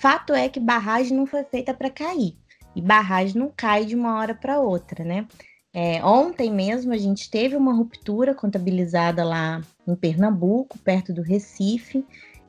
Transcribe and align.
fato 0.00 0.32
é 0.32 0.48
que 0.48 0.60
barragem 0.60 1.16
não 1.16 1.26
foi 1.26 1.42
feita 1.44 1.74
para 1.74 1.90
cair. 1.90 2.36
E 2.74 2.80
barragem 2.80 3.40
não 3.40 3.52
cai 3.54 3.84
de 3.84 3.96
uma 3.96 4.18
hora 4.18 4.34
para 4.34 4.60
outra, 4.60 5.04
né? 5.04 5.26
É, 5.74 6.02
ontem 6.04 6.52
mesmo 6.52 6.92
a 6.92 6.96
gente 6.96 7.30
teve 7.30 7.56
uma 7.56 7.74
ruptura 7.74 8.34
contabilizada 8.34 9.24
lá 9.24 9.60
em 9.86 9.94
Pernambuco, 9.94 10.78
perto 10.78 11.12
do 11.12 11.22
Recife, 11.22 12.04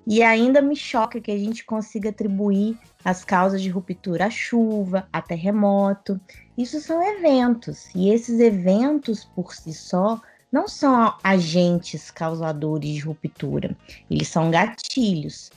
e 0.05 0.23
ainda 0.23 0.61
me 0.61 0.75
choca 0.75 1.19
que 1.19 1.31
a 1.31 1.37
gente 1.37 1.65
consiga 1.65 2.09
atribuir 2.09 2.77
as 3.03 3.25
causas 3.25 3.61
de 3.61 3.69
ruptura 3.69 4.25
à 4.25 4.29
chuva, 4.29 5.07
a 5.11 5.21
terremoto. 5.21 6.19
Isso 6.57 6.79
são 6.79 7.01
eventos, 7.03 7.89
e 7.93 8.09
esses 8.09 8.39
eventos 8.39 9.25
por 9.35 9.53
si 9.53 9.73
só 9.73 10.21
não 10.51 10.67
são 10.67 11.13
agentes 11.23 12.09
causadores 12.09 12.89
de 12.89 12.99
ruptura, 13.01 13.75
eles 14.09 14.27
são 14.27 14.49
gatilhos. 14.49 15.51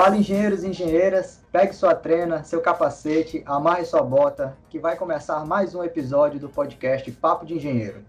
Fala 0.00 0.16
engenheiros 0.16 0.64
e 0.64 0.68
engenheiras, 0.68 1.40
pegue 1.52 1.74
sua 1.74 1.94
trena, 1.94 2.42
seu 2.42 2.62
capacete, 2.62 3.42
amarre 3.44 3.84
sua 3.84 4.02
bota, 4.02 4.56
que 4.70 4.78
vai 4.78 4.96
começar 4.96 5.44
mais 5.44 5.74
um 5.74 5.84
episódio 5.84 6.40
do 6.40 6.48
podcast 6.48 7.10
Papo 7.12 7.44
de 7.44 7.54
Engenheiro. 7.54 8.02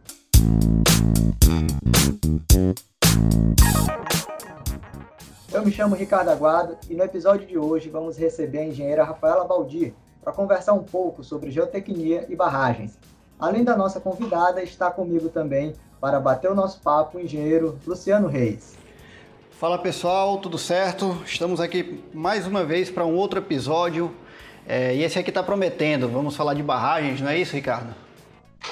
Eu 5.53 5.65
me 5.65 5.71
chamo 5.71 5.93
Ricardo 5.93 6.29
Aguado 6.29 6.77
e 6.89 6.95
no 6.95 7.03
episódio 7.03 7.45
de 7.45 7.57
hoje 7.57 7.89
vamos 7.89 8.17
receber 8.17 8.59
a 8.59 8.65
engenheira 8.67 9.03
Rafaela 9.03 9.43
Baldi 9.43 9.93
para 10.21 10.31
conversar 10.31 10.73
um 10.73 10.83
pouco 10.83 11.23
sobre 11.23 11.51
geotecnia 11.51 12.25
e 12.29 12.35
barragens. 12.35 12.97
Além 13.39 13.63
da 13.63 13.75
nossa 13.75 13.99
convidada, 13.99 14.61
está 14.61 14.91
comigo 14.91 15.29
também 15.29 15.73
para 15.99 16.19
bater 16.19 16.49
o 16.49 16.55
nosso 16.55 16.79
papo 16.81 17.17
o 17.17 17.21
engenheiro 17.21 17.79
Luciano 17.85 18.27
Reis. 18.27 18.77
Fala 19.51 19.77
pessoal, 19.77 20.37
tudo 20.37 20.57
certo? 20.57 21.17
Estamos 21.25 21.59
aqui 21.59 22.03
mais 22.13 22.47
uma 22.47 22.63
vez 22.63 22.89
para 22.89 23.05
um 23.05 23.15
outro 23.15 23.39
episódio 23.39 24.11
é, 24.67 24.95
e 24.95 25.03
esse 25.03 25.17
aqui 25.17 25.29
está 25.29 25.43
prometendo. 25.43 26.07
Vamos 26.07 26.35
falar 26.35 26.53
de 26.53 26.63
barragens, 26.63 27.21
não 27.21 27.29
é 27.29 27.37
isso, 27.37 27.55
Ricardo? 27.55 27.93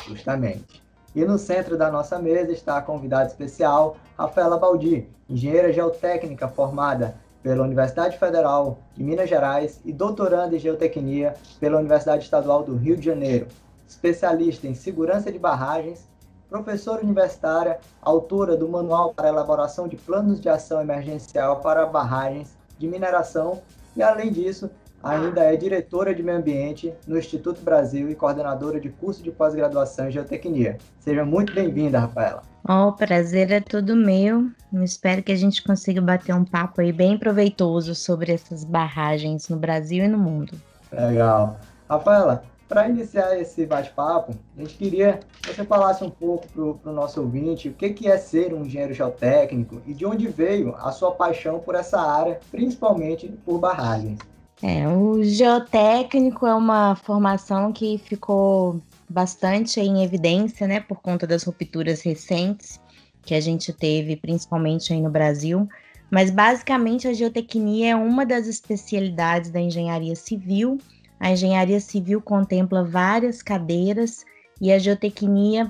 Justamente. 0.08 0.82
E 1.16 1.26
no 1.26 1.38
centro 1.38 1.78
da 1.78 1.92
nossa 1.92 2.20
mesa 2.20 2.52
está 2.52 2.78
a 2.78 2.82
convidada 2.82 3.28
especial, 3.28 3.98
Rafaela 4.18 4.58
Baldi, 4.58 5.08
engenheira 5.28 5.74
geotécnica 5.74 6.48
formada 6.48 7.16
pela 7.42 7.64
Universidade 7.64 8.18
Federal 8.18 8.80
de 8.96 9.04
Minas 9.04 9.30
Gerais 9.30 9.80
e 9.86 9.94
doutoranda 9.94 10.56
em 10.56 10.60
geotecnia 10.60 11.36
pela 11.60 11.78
Universidade 11.78 12.24
Estadual 12.24 12.64
do 12.64 12.76
Rio 12.76 12.98
de 12.98 13.06
Janeiro, 13.06 13.48
especialista 13.88 14.68
em 14.68 14.76
segurança 14.76 15.32
de 15.32 15.40
barragens 15.40 16.10
professora 16.50 17.04
universitária, 17.04 17.80
autora 18.02 18.58
do 18.58 18.68
Manual 18.68 19.14
para 19.14 19.30
Elaboração 19.30 19.88
de 19.88 19.96
Planos 19.96 20.42
de 20.42 20.50
Ação 20.50 20.82
Emergencial 20.82 21.60
para 21.60 21.86
Barragens 21.86 22.58
de 22.78 22.88
Mineração 22.88 23.62
e, 23.96 24.02
além 24.02 24.32
disso, 24.32 24.70
ainda 25.02 25.42
é 25.42 25.56
diretora 25.56 26.14
de 26.14 26.24
Meio 26.24 26.40
Ambiente 26.40 26.94
no 27.08 27.18
Instituto 27.18 27.62
Brasil 27.62 28.10
e 28.10 28.16
coordenadora 28.16 28.80
de 28.80 28.90
curso 28.90 29.22
de 29.22 29.32
pós-graduação 29.32 30.08
em 30.08 30.12
Geotecnia. 30.12 30.78
Seja 31.00 31.24
muito 31.24 31.54
bem-vinda, 31.54 32.00
Rafaela. 32.00 32.49
Oh, 32.68 32.90
o 32.90 32.94
prazer 32.94 33.52
é 33.52 33.60
todo 33.60 33.96
meu. 33.96 34.50
espero 34.84 35.24
que 35.24 35.32
a 35.32 35.36
gente 35.36 35.64
consiga 35.64 36.02
bater 36.02 36.34
um 36.36 36.46
papo 36.46 36.82
aí 36.82 36.92
bem 36.92 37.18
proveitoso 37.18 37.96
sobre 37.96 38.34
essas 38.34 38.64
barragens 38.64 39.50
no 39.50 39.58
Brasil 39.58 40.04
e 40.04 40.08
no 40.08 40.18
mundo. 40.18 40.54
Legal. 40.92 41.60
Rafaela, 41.90 42.44
para 42.70 42.88
iniciar 42.88 43.36
esse 43.40 43.66
bate-papo, 43.66 44.34
a 44.56 44.62
gente 44.62 44.76
queria 44.76 45.20
que 45.42 45.56
você 45.56 45.66
falasse 45.66 46.04
um 46.04 46.10
pouco 46.10 46.48
para 46.48 46.92
o 46.92 46.94
nosso 46.94 47.20
ouvinte 47.20 47.68
o 47.68 47.74
que, 47.74 47.90
que 47.90 48.08
é 48.08 48.16
ser 48.18 48.54
um 48.54 48.64
engenheiro 48.64 48.94
geotécnico 48.94 49.82
e 49.88 49.94
de 49.94 50.06
onde 50.06 50.28
veio 50.28 50.76
a 50.76 50.92
sua 50.92 51.12
paixão 51.12 51.60
por 51.60 51.74
essa 51.74 52.00
área, 52.00 52.40
principalmente 52.52 53.28
por 53.44 53.58
barragens. 53.58 54.20
É, 54.62 54.88
o 54.88 55.24
geotécnico 55.24 56.46
é 56.46 56.54
uma 56.54 56.96
formação 56.96 57.72
que 57.72 57.98
ficou 57.98 58.80
bastante 59.10 59.80
em 59.80 60.04
evidência, 60.04 60.68
né, 60.68 60.80
por 60.80 61.02
conta 61.02 61.26
das 61.26 61.44
rupturas 61.44 62.02
recentes 62.02 62.80
que 63.24 63.34
a 63.34 63.42
gente 63.42 63.74
teve, 63.74 64.16
principalmente 64.16 64.94
aí 64.94 65.02
no 65.02 65.10
Brasil. 65.10 65.68
Mas 66.12 66.32
basicamente 66.32 67.08
a 67.08 67.14
geotecnia 67.14 67.92
é 67.92 67.96
uma 67.96 68.26
das 68.26 68.48
especialidades 68.48 69.52
da 69.52 69.60
engenharia 69.60 70.16
civil 70.16 70.80
a 71.20 71.32
engenharia 71.32 71.80
civil 71.80 72.22
contempla 72.22 72.84
várias 72.84 73.44
cadeiras 73.44 74.26
e 74.62 74.72
a 74.72 74.80
geotecnia 74.80 75.70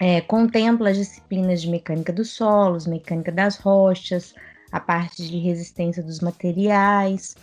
é, 0.00 0.20
contempla 0.20 0.90
as 0.90 0.96
disciplinas 0.96 1.62
de 1.62 1.70
mecânica 1.70 2.12
dos 2.12 2.30
solos, 2.30 2.86
mecânica 2.86 3.30
das 3.30 3.56
rochas, 3.56 4.34
a 4.72 4.80
parte 4.80 5.28
de 5.28 5.38
resistência 5.38 6.02
dos 6.02 6.18
materiais. 6.18 7.36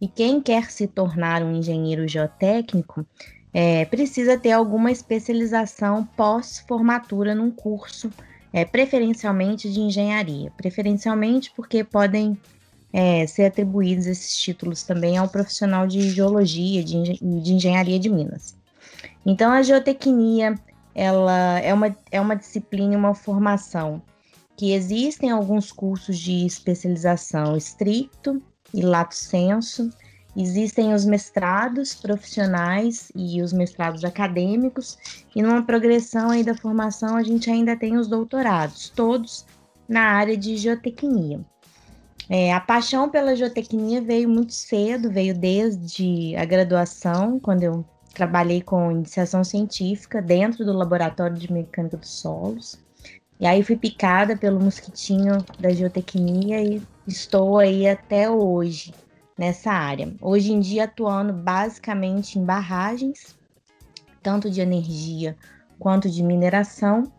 E 0.00 0.06
quem 0.06 0.40
quer 0.42 0.70
se 0.70 0.86
tornar 0.86 1.42
um 1.42 1.56
engenheiro 1.56 2.06
geotécnico 2.06 3.06
é, 3.52 3.84
precisa 3.84 4.38
ter 4.38 4.52
alguma 4.52 4.90
especialização 4.90 6.04
pós-formatura 6.16 7.34
num 7.34 7.50
curso, 7.50 8.10
é, 8.52 8.64
preferencialmente 8.64 9.70
de 9.70 9.80
engenharia. 9.80 10.50
Preferencialmente 10.56 11.52
porque 11.54 11.84
podem 11.84 12.38
é, 12.92 13.26
ser 13.26 13.46
atribuídos 13.46 14.06
esses 14.06 14.36
títulos 14.36 14.82
também 14.82 15.16
ao 15.16 15.28
profissional 15.28 15.86
de 15.86 16.10
geologia 16.10 16.82
de, 16.82 17.18
de 17.20 17.52
engenharia 17.52 17.98
de 17.98 18.08
Minas. 18.08 18.56
Então, 19.24 19.52
a 19.52 19.62
geotecnia 19.62 20.54
ela 20.94 21.58
é 21.60 21.72
uma, 21.72 21.96
é 22.10 22.20
uma 22.20 22.36
disciplina, 22.36 22.96
uma 22.96 23.14
formação 23.14 24.02
que 24.56 24.72
existem 24.72 25.30
alguns 25.30 25.72
cursos 25.72 26.18
de 26.18 26.44
especialização 26.44 27.56
estricto 27.56 28.42
e 28.74 28.82
lato 28.82 29.14
senso, 29.14 29.90
existem 30.36 30.94
os 30.94 31.04
mestrados 31.04 31.94
profissionais 31.94 33.10
e 33.14 33.42
os 33.42 33.52
mestrados 33.52 34.04
acadêmicos, 34.04 34.98
e 35.34 35.42
numa 35.42 35.62
progressão 35.62 36.30
aí 36.30 36.42
da 36.42 36.54
formação 36.54 37.16
a 37.16 37.22
gente 37.22 37.50
ainda 37.50 37.76
tem 37.76 37.96
os 37.96 38.08
doutorados, 38.08 38.88
todos 38.88 39.44
na 39.88 40.02
área 40.02 40.36
de 40.36 40.56
geotecnia. 40.56 41.40
É, 42.28 42.52
a 42.52 42.60
paixão 42.60 43.10
pela 43.10 43.36
geotecnia 43.36 44.00
veio 44.00 44.28
muito 44.28 44.54
cedo, 44.54 45.10
veio 45.10 45.34
desde 45.34 46.34
a 46.36 46.44
graduação, 46.44 47.38
quando 47.38 47.62
eu 47.62 47.84
trabalhei 48.14 48.62
com 48.62 48.92
iniciação 48.92 49.42
científica 49.42 50.22
dentro 50.22 50.64
do 50.64 50.72
laboratório 50.72 51.36
de 51.36 51.52
mecânica 51.52 51.96
dos 51.96 52.10
solos. 52.10 52.78
E 53.40 53.46
aí 53.46 53.62
fui 53.62 53.76
picada 53.76 54.36
pelo 54.36 54.60
mosquitinho 54.60 55.44
da 55.58 55.70
geotecnia 55.70 56.62
e 56.62 56.80
estou 57.06 57.58
aí 57.58 57.88
até 57.88 58.30
hoje 58.30 58.94
nessa 59.42 59.72
área. 59.72 60.14
Hoje 60.20 60.52
em 60.52 60.60
dia 60.60 60.84
atuando 60.84 61.32
basicamente 61.32 62.38
em 62.38 62.44
barragens, 62.44 63.36
tanto 64.22 64.48
de 64.48 64.60
energia 64.60 65.36
quanto 65.80 66.08
de 66.08 66.22
mineração, 66.22 67.10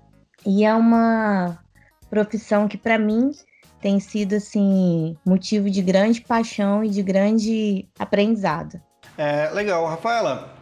e 0.46 0.64
é 0.64 0.74
uma 0.74 1.60
profissão 2.10 2.66
que 2.66 2.78
para 2.78 2.98
mim 2.98 3.32
tem 3.82 4.00
sido 4.00 4.36
assim 4.36 5.18
motivo 5.26 5.70
de 5.70 5.82
grande 5.82 6.22
paixão 6.22 6.82
e 6.82 6.88
de 6.88 7.04
grande 7.04 7.86
aprendizado. 8.00 8.82
É, 9.18 9.50
legal, 9.50 9.86
Rafaela. 9.86 10.56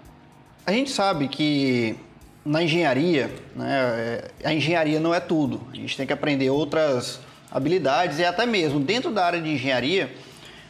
A 0.66 0.71
gente 0.71 0.89
sabe 0.89 1.27
que 1.27 1.95
na 2.44 2.63
engenharia, 2.63 3.29
né, 3.55 4.23
é, 4.44 4.47
a 4.47 4.51
engenharia 4.51 5.00
não 5.00 5.13
é 5.13 5.19
tudo. 5.19 5.61
A 5.71 5.75
gente 5.75 5.95
tem 5.95 6.07
que 6.07 6.13
aprender 6.13 6.50
outras 6.50 7.19
habilidades 7.51 8.17
e 8.17 8.25
até 8.25 8.47
mesmo 8.47 8.79
dentro 8.79 9.11
da 9.11 9.23
área 9.23 9.39
de 9.39 9.50
engenharia 9.51 10.11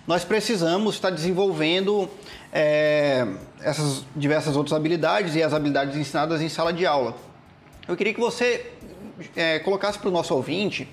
nós 0.07 0.23
precisamos 0.23 0.95
estar 0.95 1.09
desenvolvendo 1.09 2.09
é, 2.51 3.25
essas 3.61 4.03
diversas 4.15 4.55
outras 4.55 4.73
habilidades 4.73 5.35
e 5.35 5.43
as 5.43 5.53
habilidades 5.53 5.95
ensinadas 5.95 6.41
em 6.41 6.49
sala 6.49 6.73
de 6.73 6.85
aula. 6.85 7.15
Eu 7.87 7.95
queria 7.95 8.13
que 8.13 8.19
você 8.19 8.71
é, 9.35 9.59
colocasse 9.59 9.99
para 9.99 10.09
o 10.09 10.11
nosso 10.11 10.33
ouvinte 10.33 10.87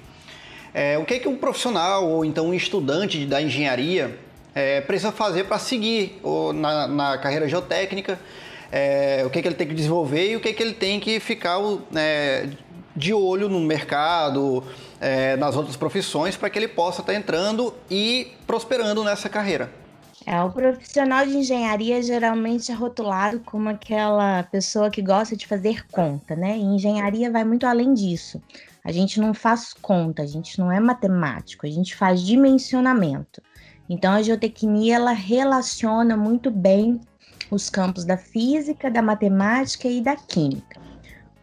é, 0.75 0.99
o 0.99 1.05
que, 1.05 1.15
é 1.15 1.19
que 1.19 1.29
um 1.29 1.37
profissional 1.37 2.07
ou 2.07 2.25
então 2.25 2.49
um 2.49 2.55
estudante 2.55 3.25
da 3.25 3.41
engenharia 3.41 4.19
é, 4.55 4.81
precisa 4.81 5.11
fazer 5.11 5.45
para 5.45 5.59
seguir 5.59 6.19
ou, 6.23 6.53
na, 6.53 6.87
na, 6.87 7.19
carreira 7.19 7.49
geotécnica? 7.49 8.19
É, 8.71 9.23
o 9.25 9.31
que, 9.31 9.41
que 9.41 9.49
ele 9.49 9.55
tem 9.55 9.67
que 9.67 9.75
desenvolver 9.75 10.31
e 10.31 10.37
o 10.37 10.41
que, 10.41 10.53
que 10.53 10.63
ele 10.63 10.75
tem 10.75 11.01
que 11.01 11.19
ficar 11.21 11.59
né, 11.91 12.51
de 12.95 13.15
olho 13.15 13.49
no 13.49 13.61
mercado, 13.61 14.63
é, 15.01 15.37
nas 15.37 15.57
outras 15.57 15.77
profissões, 15.77 16.37
para 16.37 16.51
que 16.51 16.59
ele 16.59 16.69
possa 16.69 17.01
estar 17.01 17.13
tá 17.13 17.19
entrando 17.19 17.75
e 17.91 18.33
prosperando 18.47 19.05
nessa 19.05 19.29
carreira. 19.29 19.71
É, 20.27 20.43
o 20.43 20.51
profissional 20.51 21.25
de 21.25 21.37
engenharia 21.37 22.03
geralmente 22.03 22.71
é 22.71 22.75
rotulado 22.75 23.41
como 23.41 23.69
aquela 23.69 24.43
pessoa 24.43 24.91
que 24.91 25.01
gosta 25.01 25.35
de 25.35 25.47
fazer 25.47 25.87
conta, 25.87 26.37
né? 26.37 26.59
E 26.59 26.63
engenharia 26.63 27.31
vai 27.31 27.45
muito 27.45 27.67
além 27.67 27.95
disso. 27.95 28.43
A 28.85 28.93
gente 28.93 29.21
não 29.21 29.33
faz 29.33 29.73
conta, 29.73 30.23
a 30.23 30.27
gente 30.27 30.59
não 30.59 30.71
é 30.71 30.79
matemático, 30.81 31.67
a 31.67 31.71
gente 31.71 31.97
faz 31.97 32.21
dimensionamento. 32.21 33.41
Então 33.89 34.13
a 34.13 34.21
geotecnia 34.21 34.97
ela 34.97 35.13
relaciona 35.13 36.17
muito 36.17 36.51
bem 36.51 37.01
os 37.51 37.71
campos 37.71 38.05
da 38.05 38.17
física, 38.17 38.91
da 38.91 39.01
matemática 39.01 39.89
e 39.89 40.01
da 40.01 40.15
química. 40.15 40.78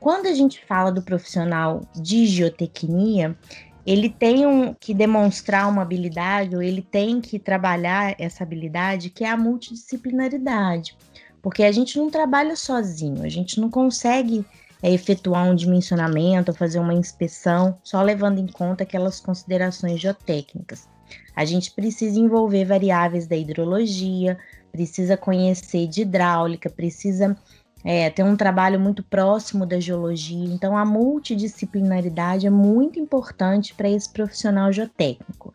Quando 0.06 0.28
a 0.28 0.36
gente 0.36 0.64
fala 0.64 0.92
do 0.92 1.02
profissional 1.02 1.82
de 1.96 2.28
geotecnia, 2.28 3.36
ele 3.84 4.08
tem 4.08 4.46
um, 4.46 4.72
que 4.72 4.94
demonstrar 4.94 5.68
uma 5.68 5.82
habilidade, 5.82 6.56
ou 6.56 6.62
ele 6.62 6.84
tem 6.84 7.20
que 7.20 7.40
trabalhar 7.40 8.14
essa 8.20 8.44
habilidade, 8.44 9.10
que 9.10 9.24
é 9.24 9.32
a 9.32 9.36
multidisciplinaridade. 9.36 10.96
Porque 11.42 11.64
a 11.64 11.72
gente 11.72 11.98
não 11.98 12.12
trabalha 12.12 12.56
sozinho, 12.56 13.24
a 13.24 13.30
gente 13.30 13.60
não 13.60 13.68
consegue 13.68 14.46
é, 14.84 14.94
efetuar 14.94 15.50
um 15.50 15.56
dimensionamento 15.56 16.54
fazer 16.54 16.78
uma 16.78 16.94
inspeção 16.94 17.80
só 17.84 18.00
levando 18.04 18.38
em 18.38 18.46
conta 18.46 18.84
aquelas 18.84 19.20
considerações 19.20 20.00
geotécnicas. 20.00 20.88
A 21.36 21.44
gente 21.46 21.72
precisa 21.72 22.20
envolver 22.20 22.64
variáveis 22.64 23.26
da 23.26 23.36
hidrologia, 23.36 24.38
precisa 24.72 25.18
conhecer 25.18 25.88
de 25.88 26.04
hidráulica, 26.04 26.70
precisa 26.70 27.36
é, 27.86 28.10
ter 28.10 28.24
um 28.24 28.36
trabalho 28.36 28.80
muito 28.80 29.04
próximo 29.04 29.64
da 29.64 29.80
geologia. 29.80 30.44
Então, 30.44 30.76
a 30.76 30.84
multidisciplinaridade 30.84 32.48
é 32.48 32.50
muito 32.50 33.00
importante 33.00 33.76
para 33.76 33.88
esse 33.88 34.12
profissional 34.12 34.74
geotécnico. 34.74 35.54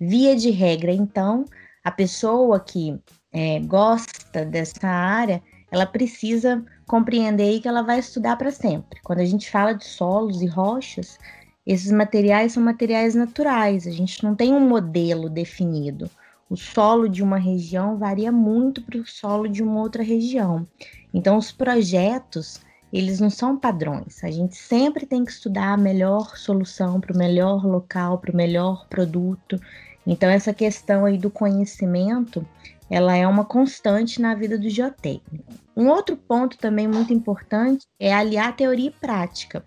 Via 0.00 0.36
de 0.36 0.50
regra, 0.50 0.92
então, 0.92 1.44
a 1.82 1.90
pessoa 1.90 2.60
que 2.60 2.96
é, 3.32 3.58
gosta 3.58 4.44
dessa 4.44 4.86
área, 4.86 5.42
ela 5.72 5.84
precisa 5.84 6.64
compreender 6.86 7.60
que 7.60 7.66
ela 7.66 7.82
vai 7.82 7.98
estudar 7.98 8.36
para 8.36 8.52
sempre. 8.52 9.00
Quando 9.02 9.18
a 9.18 9.24
gente 9.24 9.50
fala 9.50 9.72
de 9.72 9.84
solos 9.84 10.40
e 10.40 10.46
rochas, 10.46 11.18
esses 11.66 11.90
materiais 11.90 12.52
são 12.52 12.62
materiais 12.62 13.16
naturais, 13.16 13.88
a 13.88 13.90
gente 13.90 14.22
não 14.22 14.36
tem 14.36 14.52
um 14.52 14.68
modelo 14.68 15.28
definido. 15.28 16.08
O 16.48 16.56
solo 16.56 17.08
de 17.08 17.22
uma 17.22 17.38
região 17.38 17.96
varia 17.96 18.30
muito 18.30 18.82
para 18.82 18.98
o 18.98 19.06
solo 19.06 19.48
de 19.48 19.62
uma 19.62 19.80
outra 19.80 20.02
região. 20.02 20.66
Então, 21.12 21.36
os 21.36 21.52
projetos, 21.52 22.60
eles 22.92 23.20
não 23.20 23.30
são 23.30 23.58
padrões. 23.58 24.22
A 24.22 24.30
gente 24.30 24.56
sempre 24.56 25.06
tem 25.06 25.24
que 25.24 25.32
estudar 25.32 25.72
a 25.72 25.76
melhor 25.76 26.36
solução 26.36 27.00
para 27.00 27.14
o 27.14 27.18
melhor 27.18 27.64
local, 27.64 28.18
para 28.18 28.32
o 28.32 28.36
melhor 28.36 28.86
produto. 28.88 29.60
Então, 30.06 30.28
essa 30.28 30.52
questão 30.52 31.04
aí 31.04 31.18
do 31.18 31.30
conhecimento, 31.30 32.46
ela 32.90 33.16
é 33.16 33.26
uma 33.26 33.44
constante 33.44 34.20
na 34.20 34.34
vida 34.34 34.58
do 34.58 34.68
geotécnico. 34.68 35.52
Um 35.76 35.88
outro 35.88 36.16
ponto 36.16 36.58
também 36.58 36.86
muito 36.86 37.12
importante 37.12 37.86
é 37.98 38.12
aliar 38.12 38.54
teoria 38.54 38.88
e 38.88 38.92
prática. 38.92 39.64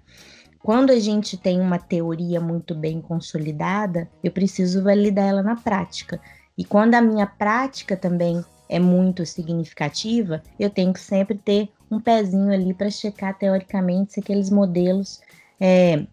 Quando 0.65 0.89
a 0.89 0.99
gente 0.99 1.37
tem 1.37 1.61
uma 1.61 1.77
teoria 1.77 2.41
muito 2.41 2.73
bem 2.73 2.99
consolidada, 2.99 4.09
eu 4.23 4.31
preciso 4.31 4.83
validar 4.83 5.27
ela 5.27 5.43
na 5.43 5.55
prática. 5.55 6.19
E 6.57 6.65
quando 6.65 6.95
a 6.95 7.01
minha 7.01 7.27
prática 7.27 7.95
também 7.95 8.43
é 8.67 8.79
muito 8.79 9.25
significativa, 9.25 10.41
eu 10.59 10.69
tenho 10.69 10.93
que 10.93 10.99
sempre 10.99 11.37
ter 11.37 11.69
um 11.89 11.99
pezinho 11.99 12.51
ali 12.51 12.73
para 12.73 12.89
checar 12.89 13.37
teoricamente 13.37 14.13
se 14.13 14.19
aqueles 14.19 14.49
modelos 14.49 15.21
é, 15.59 16.05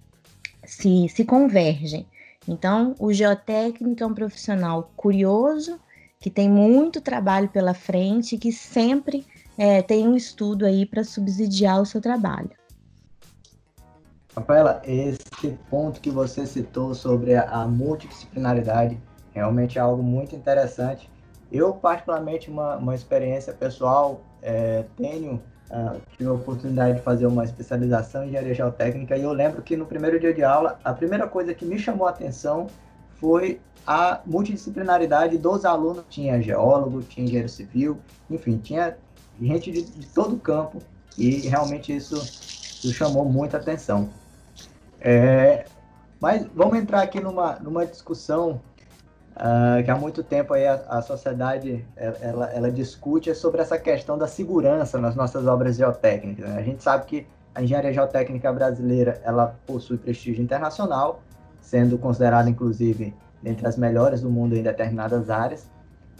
se, 0.65 1.09
se 1.09 1.25
convergem. 1.25 2.07
Então, 2.47 2.95
o 2.99 3.13
geotécnico 3.13 4.03
é 4.03 4.07
um 4.07 4.15
profissional 4.15 4.91
curioso, 4.97 5.79
que 6.21 6.31
tem 6.31 6.49
muito 6.49 7.01
trabalho 7.01 7.49
pela 7.49 7.75
frente, 7.75 8.39
que 8.39 8.53
sempre 8.53 9.27
é, 9.57 9.83
tem 9.83 10.07
um 10.07 10.17
estudo 10.17 10.65
aí 10.65 10.87
para 10.87 11.05
subsidiar 11.05 11.81
o 11.81 11.87
seu 11.87 12.01
trabalho. 12.01 12.51
Rafaela, 14.35 14.81
esse 14.85 15.59
ponto 15.69 16.01
que 16.01 16.11
você 16.11 16.47
citou 16.47 16.95
sobre 16.95 17.37
a 17.37 17.67
multidisciplinaridade 17.67 18.99
realmente 19.35 19.79
é 19.79 19.81
algo 19.81 20.03
muito 20.03 20.35
interessante. 20.35 21.11
Eu, 21.53 21.75
particularmente, 21.75 22.51
uma, 22.51 22.77
uma 22.77 22.95
experiência 22.95 23.53
pessoal, 23.53 24.23
é, 24.41 24.85
tenho, 24.97 25.35
uh, 25.71 26.01
tive 26.17 26.31
a 26.31 26.33
oportunidade 26.33 26.97
de 26.97 27.03
fazer 27.03 27.27
uma 27.27 27.45
especialização 27.45 28.25
em 28.25 28.29
engenharia 28.29 28.55
geotécnica 28.55 29.19
e 29.19 29.23
eu 29.23 29.33
lembro 29.33 29.61
que 29.61 29.77
no 29.77 29.85
primeiro 29.85 30.19
dia 30.19 30.33
de 30.33 30.43
aula, 30.43 30.81
a 30.83 30.95
primeira 30.95 31.29
coisa 31.29 31.53
que 31.53 31.67
me 31.67 31.79
chamou 31.79 32.07
a 32.07 32.11
atenção 32.11 32.69
foi 33.21 33.61
a 33.87 34.21
multidisciplinaridade 34.25 35.37
dos 35.37 35.67
alunos. 35.67 36.05
Tinha 36.09 36.41
geólogo, 36.41 37.03
tinha 37.03 37.25
engenheiro 37.25 37.49
civil, 37.51 37.99
enfim, 38.31 38.57
tinha 38.57 38.97
gente 39.39 39.71
de, 39.71 39.83
de 39.83 40.07
todo 40.07 40.37
o 40.37 40.41
campo 40.41 40.79
e 41.19 41.49
realmente 41.49 41.95
isso, 41.95 42.17
isso 42.17 42.93
chamou 42.95 43.27
muita 43.27 43.59
atenção. 43.59 44.09
É, 44.99 45.67
mas 46.19 46.47
vamos 46.55 46.79
entrar 46.79 47.03
aqui 47.03 47.21
numa, 47.21 47.57
numa 47.57 47.85
discussão 47.85 48.61
uh, 49.37 49.83
que 49.83 49.91
há 49.91 49.97
muito 49.97 50.23
tempo 50.23 50.55
aí 50.55 50.67
a, 50.67 50.75
a 50.89 51.03
sociedade 51.03 51.85
ela, 51.97 52.51
ela, 52.53 52.71
discute 52.71 53.35
sobre 53.35 53.61
essa 53.61 53.79
questão 53.79 54.19
da 54.19 54.27
segurança 54.27 54.99
nas 54.99 55.15
nossas 55.15 55.47
obras 55.47 55.77
geotécnicas. 55.77 56.49
Né? 56.49 56.59
A 56.59 56.63
gente 56.63 56.83
sabe 56.83 57.07
que 57.07 57.27
a 57.55 57.63
engenharia 57.63 57.93
geotécnica 57.93 58.53
brasileira 58.53 59.21
ela 59.25 59.59
possui 59.67 59.99
prestígio 59.99 60.43
internacional, 60.43 61.23
sendo 61.61 61.99
considerada 61.99 62.49
inclusive 62.49 63.15
entre 63.45 63.67
as 63.67 63.77
melhores 63.77 64.21
do 64.21 64.31
mundo 64.31 64.57
em 64.57 64.63
determinadas 64.63 65.29
áreas. 65.29 65.71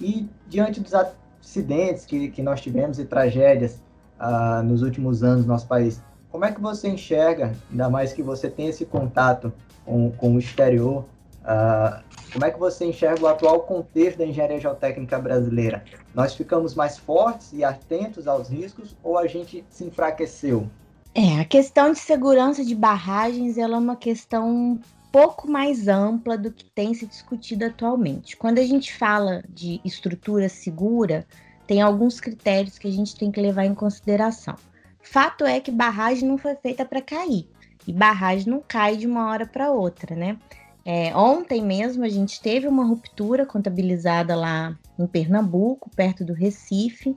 E 0.01 0.29
diante 0.49 0.81
dos 0.81 0.93
acidentes 0.95 2.05
que, 2.05 2.29
que 2.29 2.43
nós 2.43 2.61
tivemos 2.61 2.99
e 2.99 3.05
tragédias 3.05 3.81
uh, 4.21 4.63
nos 4.63 4.83
últimos 4.83 5.23
anos 5.23 5.47
no 5.47 5.53
nosso 5.53 5.67
país, 5.67 6.03
como 6.31 6.45
é 6.45 6.53
que 6.53 6.61
você 6.61 6.89
enxerga, 6.89 7.53
ainda 7.71 7.91
mais 7.91 8.13
que 8.13 8.23
você 8.23 8.49
tem 8.49 8.67
esse 8.67 8.85
contato 8.85 9.53
com, 9.85 10.11
com 10.13 10.35
o 10.35 10.39
exterior, 10.39 11.05
uh, 11.43 12.03
como 12.33 12.45
é 12.45 12.51
que 12.51 12.59
você 12.59 12.87
enxerga 12.87 13.23
o 13.23 13.29
atual 13.29 13.61
contexto 13.61 14.19
da 14.19 14.27
engenharia 14.27 14.59
geotécnica 14.59 15.19
brasileira? 15.19 15.85
Nós 16.15 16.35
ficamos 16.35 16.75
mais 16.75 16.97
fortes 16.99 17.53
e 17.53 17.63
atentos 17.63 18.27
aos 18.27 18.49
riscos 18.49 18.97
ou 19.03 19.19
a 19.19 19.27
gente 19.27 19.65
se 19.69 19.85
enfraqueceu? 19.85 20.67
É, 21.15 21.41
a 21.41 21.45
questão 21.45 21.93
de 21.93 21.99
segurança 21.99 22.65
de 22.65 22.75
barragens 22.75 23.59
ela 23.59 23.77
é 23.77 23.79
uma 23.79 23.97
questão 23.97 24.81
pouco 25.13 25.47
mais 25.47 25.89
ampla 25.89 26.39
do 26.39 26.51
que 26.51 26.65
tem 26.65 26.95
se 26.95 27.07
discutido 27.07 27.67
atualmente. 27.67 28.35
Quando 28.35 28.59
a 28.59 28.65
gente 28.65 28.95
fala 28.95 29.45
de 29.47 29.79
estrutura 29.85 30.49
segura, 30.49 31.27
tem 31.67 31.83
alguns 31.83 32.19
critérios 32.19 32.79
que 32.79 32.89
a 32.89 32.91
gente 32.91 33.15
tem 33.15 33.31
que 33.31 33.41
levar 33.41 33.67
em 33.67 33.75
consideração. 33.75 34.57
Fato 35.03 35.45
é 35.45 35.61
que 35.61 35.71
barragem 35.71 36.27
não 36.27 36.39
foi 36.39 36.55
feita 36.55 36.83
para 36.85 37.03
cair 37.03 37.47
e 37.87 37.93
barragem 37.93 38.49
não 38.49 38.63
cai 38.67 38.97
de 38.97 39.07
uma 39.07 39.29
hora 39.29 39.47
para 39.47 39.71
outra, 39.71 40.17
né? 40.17 40.39
É, 40.85 41.15
ontem 41.17 41.63
mesmo 41.63 42.05
a 42.05 42.09
gente 42.09 42.41
teve 42.41 42.67
uma 42.67 42.85
ruptura 42.85 43.47
contabilizada 43.47 44.35
lá 44.35 44.77
em 44.99 45.07
Pernambuco, 45.07 45.91
perto 45.95 46.25
do 46.25 46.33
Recife, 46.33 47.17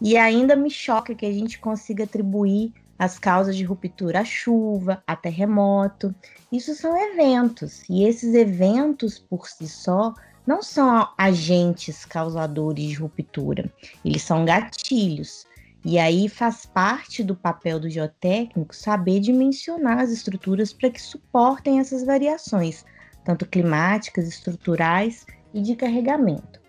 e 0.00 0.16
ainda 0.16 0.54
me 0.54 0.70
choca 0.70 1.14
que 1.14 1.24
a 1.24 1.32
gente 1.32 1.58
consiga 1.58 2.04
atribuir 2.04 2.72
as 2.98 3.18
causas 3.18 3.56
de 3.56 3.64
ruptura 3.64 4.20
à 4.20 4.24
chuva, 4.24 5.02
a 5.06 5.16
terremoto. 5.16 6.14
Isso 6.52 6.74
são 6.74 6.96
eventos, 7.12 7.82
e 7.88 8.04
esses 8.04 8.34
eventos 8.34 9.18
por 9.18 9.48
si 9.48 9.68
só 9.68 10.14
não 10.46 10.62
são 10.62 11.08
agentes 11.18 12.04
causadores 12.04 12.84
de 12.84 12.94
ruptura, 12.94 13.70
eles 14.04 14.22
são 14.22 14.44
gatilhos. 14.44 15.46
E 15.84 15.98
aí 15.98 16.28
faz 16.28 16.66
parte 16.66 17.22
do 17.22 17.36
papel 17.36 17.78
do 17.78 17.88
geotécnico 17.88 18.74
saber 18.74 19.20
dimensionar 19.20 20.00
as 20.00 20.10
estruturas 20.10 20.72
para 20.72 20.90
que 20.90 21.00
suportem 21.00 21.78
essas 21.78 22.04
variações, 22.04 22.84
tanto 23.26 23.44
climáticas, 23.44 24.28
estruturais 24.28 25.26
e 25.52 25.60
de 25.60 25.74
carregamento. 25.74 26.60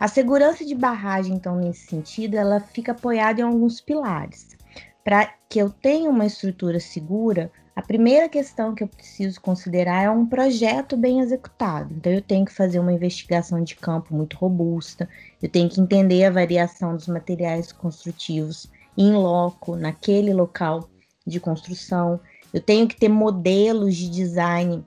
A 0.00 0.08
segurança 0.08 0.64
de 0.64 0.74
barragem, 0.74 1.34
então, 1.34 1.56
nesse 1.56 1.86
sentido, 1.86 2.34
ela 2.34 2.60
fica 2.60 2.92
apoiada 2.92 3.40
em 3.40 3.44
alguns 3.44 3.80
pilares. 3.80 4.56
Para 5.04 5.26
que 5.48 5.58
eu 5.58 5.70
tenha 5.70 6.08
uma 6.08 6.24
estrutura 6.24 6.80
segura, 6.80 7.52
a 7.76 7.82
primeira 7.82 8.28
questão 8.28 8.74
que 8.74 8.82
eu 8.82 8.88
preciso 8.88 9.40
considerar 9.40 10.02
é 10.02 10.10
um 10.10 10.26
projeto 10.26 10.96
bem 10.96 11.20
executado. 11.20 11.94
Então, 11.94 12.10
eu 12.10 12.22
tenho 12.22 12.46
que 12.46 12.52
fazer 12.52 12.78
uma 12.78 12.92
investigação 12.92 13.62
de 13.62 13.76
campo 13.76 14.14
muito 14.14 14.36
robusta, 14.36 15.08
eu 15.42 15.48
tenho 15.48 15.68
que 15.68 15.80
entender 15.80 16.24
a 16.24 16.30
variação 16.30 16.96
dos 16.96 17.06
materiais 17.06 17.70
construtivos 17.70 18.70
em 18.96 19.12
loco, 19.12 19.76
naquele 19.76 20.32
local 20.32 20.88
de 21.26 21.38
construção, 21.38 22.18
eu 22.52 22.60
tenho 22.60 22.88
que 22.88 22.96
ter 22.96 23.08
modelos 23.08 23.94
de 23.94 24.08
design 24.08 24.84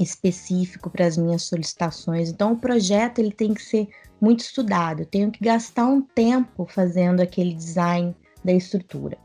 específico 0.00 0.90
para 0.90 1.06
as 1.06 1.16
minhas 1.16 1.42
solicitações. 1.42 2.28
Então, 2.28 2.52
o 2.52 2.58
projeto 2.58 3.18
ele 3.18 3.32
tem 3.32 3.54
que 3.54 3.62
ser 3.62 3.88
muito 4.20 4.40
estudado, 4.40 5.00
eu 5.00 5.06
tenho 5.06 5.30
que 5.30 5.44
gastar 5.44 5.86
um 5.86 6.00
tempo 6.00 6.66
fazendo 6.66 7.20
aquele 7.20 7.54
design 7.54 8.16
da 8.44 8.52
estrutura. 8.52 9.18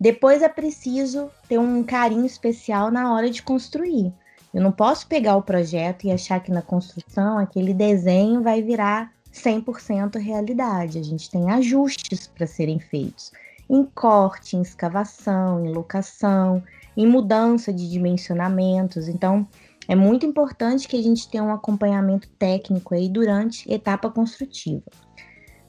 Depois 0.00 0.42
é 0.42 0.48
preciso 0.48 1.30
ter 1.48 1.58
um 1.58 1.82
carinho 1.82 2.26
especial 2.26 2.90
na 2.90 3.12
hora 3.12 3.30
de 3.30 3.42
construir. 3.42 4.12
Eu 4.52 4.62
não 4.62 4.72
posso 4.72 5.06
pegar 5.06 5.36
o 5.36 5.42
projeto 5.42 6.04
e 6.04 6.12
achar 6.12 6.40
que 6.40 6.50
na 6.50 6.62
construção 6.62 7.38
aquele 7.38 7.74
desenho 7.74 8.42
vai 8.42 8.62
virar 8.62 9.12
100% 9.32 10.18
realidade. 10.18 10.98
A 10.98 11.02
gente 11.02 11.30
tem 11.30 11.50
ajustes 11.50 12.26
para 12.26 12.46
serem 12.46 12.78
feitos 12.78 13.32
em 13.68 13.84
corte, 13.84 14.56
em 14.56 14.62
escavação, 14.62 15.64
em 15.64 15.72
locação, 15.72 16.62
em 16.96 17.06
mudança 17.06 17.72
de 17.72 17.88
dimensionamentos. 17.90 19.08
Então, 19.08 19.46
é 19.88 19.94
muito 19.94 20.24
importante 20.24 20.88
que 20.88 20.96
a 20.96 21.02
gente 21.02 21.28
tenha 21.28 21.44
um 21.44 21.52
acompanhamento 21.52 22.28
técnico 22.38 22.94
aí 22.94 23.08
durante 23.08 23.70
etapa 23.70 24.10
construtiva. 24.10 24.82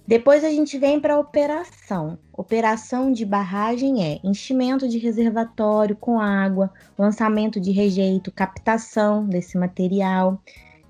Depois 0.07 0.43
a 0.43 0.49
gente 0.49 0.77
vem 0.77 0.99
para 0.99 1.15
a 1.15 1.19
operação. 1.19 2.19
Operação 2.31 3.11
de 3.11 3.25
barragem 3.25 4.03
é 4.03 4.19
enchimento 4.23 4.87
de 4.87 4.99
reservatório 4.99 5.95
com 5.95 6.19
água, 6.19 6.71
lançamento 6.95 7.59
de 7.59 7.71
rejeito, 7.71 8.31
captação 8.31 9.25
desse 9.25 9.57
material. 9.57 10.39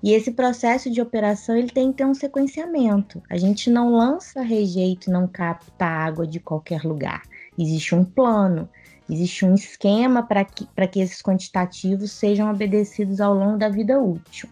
E 0.02 0.12
esse 0.12 0.32
processo 0.32 0.90
de 0.90 1.00
operação 1.00 1.56
ele 1.56 1.70
tem 1.70 1.90
que 1.90 1.98
ter 1.98 2.04
um 2.04 2.12
sequenciamento. 2.12 3.22
A 3.30 3.38
gente 3.38 3.70
não 3.70 3.90
lança 3.90 4.42
rejeito 4.42 5.10
não 5.10 5.26
capta 5.26 5.86
água 5.86 6.26
de 6.26 6.38
qualquer 6.38 6.84
lugar. 6.84 7.22
Existe 7.58 7.94
um 7.94 8.04
plano, 8.04 8.68
existe 9.08 9.44
um 9.44 9.54
esquema 9.54 10.22
para 10.22 10.44
que, 10.44 10.66
que 10.90 11.00
esses 11.00 11.22
quantitativos 11.22 12.10
sejam 12.12 12.50
obedecidos 12.50 13.20
ao 13.20 13.34
longo 13.34 13.58
da 13.58 13.68
vida 13.68 14.00
útil. 14.00 14.48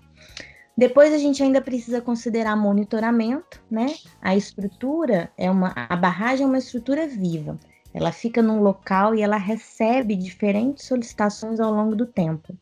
Depois 0.76 1.12
a 1.12 1.18
gente 1.18 1.42
ainda 1.42 1.60
precisa 1.60 2.00
considerar 2.00 2.56
monitoramento, 2.56 3.62
né? 3.70 3.86
A 4.20 4.34
estrutura 4.34 5.30
é 5.38 5.48
uma 5.50 5.72
a 5.76 5.94
barragem 5.94 6.44
é 6.44 6.48
uma 6.48 6.58
estrutura 6.58 7.06
viva. 7.06 7.58
Ela 7.92 8.10
fica 8.10 8.42
num 8.42 8.60
local 8.60 9.14
e 9.14 9.22
ela 9.22 9.36
recebe 9.36 10.16
diferentes 10.16 10.84
solicitações 10.84 11.60
ao 11.60 11.72
longo 11.72 11.94
do 11.94 12.04
tempo. 12.04 12.52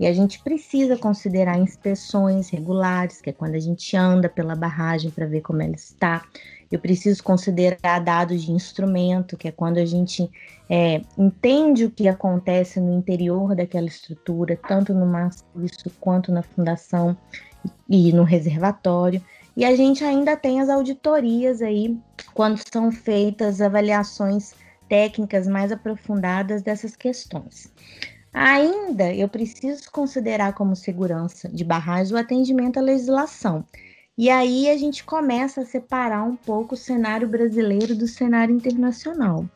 E 0.00 0.06
a 0.06 0.12
gente 0.12 0.42
precisa 0.42 0.96
considerar 0.96 1.58
inspeções 1.58 2.48
regulares, 2.48 3.20
que 3.20 3.30
é 3.30 3.32
quando 3.32 3.54
a 3.54 3.60
gente 3.60 3.96
anda 3.96 4.28
pela 4.28 4.56
barragem 4.56 5.10
para 5.10 5.26
ver 5.26 5.42
como 5.42 5.62
ela 5.62 5.74
está. 5.74 6.24
Eu 6.70 6.78
preciso 6.78 7.22
considerar 7.22 7.98
dados 7.98 8.42
de 8.42 8.52
instrumento, 8.52 9.36
que 9.36 9.48
é 9.48 9.52
quando 9.52 9.78
a 9.78 9.84
gente 9.84 10.30
é, 10.68 11.02
entende 11.18 11.84
o 11.84 11.90
que 11.90 12.06
acontece 12.06 12.78
no 12.78 12.96
interior 12.96 13.56
daquela 13.56 13.86
estrutura, 13.86 14.56
tanto 14.68 14.94
no 14.94 15.04
maciço 15.04 15.90
quanto 16.00 16.30
na 16.30 16.42
fundação 16.42 17.16
e 17.88 18.12
no 18.12 18.22
reservatório. 18.22 19.20
E 19.56 19.64
a 19.64 19.74
gente 19.74 20.04
ainda 20.04 20.36
tem 20.36 20.60
as 20.60 20.68
auditorias 20.68 21.60
aí, 21.60 21.98
quando 22.32 22.60
são 22.72 22.92
feitas 22.92 23.60
avaliações 23.60 24.54
técnicas 24.88 25.48
mais 25.48 25.72
aprofundadas 25.72 26.62
dessas 26.62 26.94
questões. 26.94 27.72
Ainda 28.32 29.12
eu 29.12 29.28
preciso 29.28 29.90
considerar 29.90 30.52
como 30.52 30.76
segurança 30.76 31.48
de 31.48 31.64
barragens 31.64 32.12
o 32.12 32.16
atendimento 32.16 32.78
à 32.78 32.82
legislação. 32.82 33.64
E 34.16 34.28
aí 34.28 34.68
a 34.68 34.76
gente 34.76 35.04
começa 35.04 35.62
a 35.62 35.66
separar 35.66 36.22
um 36.24 36.36
pouco 36.36 36.74
o 36.74 36.78
cenário 36.78 37.28
brasileiro 37.28 37.94
do 37.94 38.06
cenário 38.06 38.54
internacional. 38.54 39.48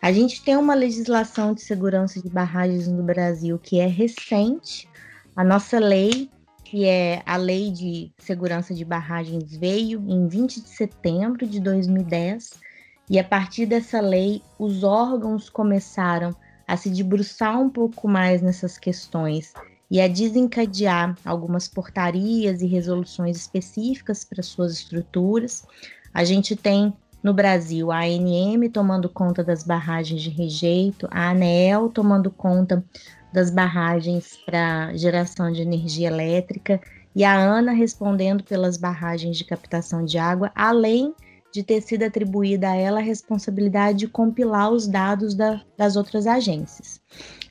A 0.00 0.12
gente 0.12 0.42
tem 0.42 0.56
uma 0.56 0.74
legislação 0.74 1.52
de 1.52 1.60
segurança 1.60 2.22
de 2.22 2.28
barragens 2.28 2.88
no 2.88 3.02
Brasil 3.02 3.58
que 3.58 3.80
é 3.80 3.86
recente. 3.86 4.88
A 5.36 5.44
nossa 5.44 5.78
lei 5.78 6.30
que 6.68 6.84
é 6.84 7.22
a 7.24 7.38
Lei 7.38 7.70
de 7.70 8.12
Segurança 8.18 8.74
de 8.74 8.84
Barragens, 8.84 9.56
veio 9.56 10.04
em 10.06 10.28
20 10.28 10.60
de 10.60 10.68
setembro 10.68 11.46
de 11.46 11.60
2010, 11.60 12.60
e 13.08 13.18
a 13.18 13.24
partir 13.24 13.64
dessa 13.64 14.02
lei, 14.02 14.42
os 14.58 14.84
órgãos 14.84 15.48
começaram 15.48 16.36
a 16.66 16.76
se 16.76 16.90
debruçar 16.90 17.58
um 17.58 17.70
pouco 17.70 18.06
mais 18.06 18.42
nessas 18.42 18.76
questões 18.76 19.54
e 19.90 20.00
a 20.00 20.08
desencadear 20.08 21.16
algumas 21.24 21.66
portarias 21.66 22.60
e 22.60 22.66
resoluções 22.66 23.36
específicas 23.36 24.24
para 24.24 24.42
suas 24.42 24.72
estruturas. 24.72 25.66
A 26.12 26.24
gente 26.24 26.54
tem 26.54 26.92
no 27.22 27.32
Brasil 27.32 27.90
a 27.90 28.00
ANM 28.00 28.68
tomando 28.72 29.08
conta 29.08 29.42
das 29.42 29.64
barragens 29.64 30.22
de 30.22 30.30
rejeito, 30.30 31.08
a 31.10 31.30
ANEEL 31.30 31.88
tomando 31.88 32.30
conta 32.30 32.84
das 33.32 33.50
barragens 33.50 34.38
para 34.46 34.94
geração 34.96 35.50
de 35.50 35.62
energia 35.62 36.08
elétrica 36.08 36.80
e 37.14 37.24
a 37.24 37.36
ANA 37.36 37.72
respondendo 37.72 38.44
pelas 38.44 38.76
barragens 38.76 39.36
de 39.36 39.44
captação 39.44 40.04
de 40.04 40.18
água, 40.18 40.52
além 40.54 41.14
de 41.52 41.62
ter 41.62 41.80
sido 41.80 42.04
atribuída 42.04 42.70
a 42.70 42.76
ela 42.76 43.00
a 43.00 43.02
responsabilidade 43.02 43.98
de 43.98 44.08
compilar 44.08 44.70
os 44.70 44.86
dados 44.86 45.34
da, 45.34 45.62
das 45.76 45.96
outras 45.96 46.26
agências. 46.26 47.00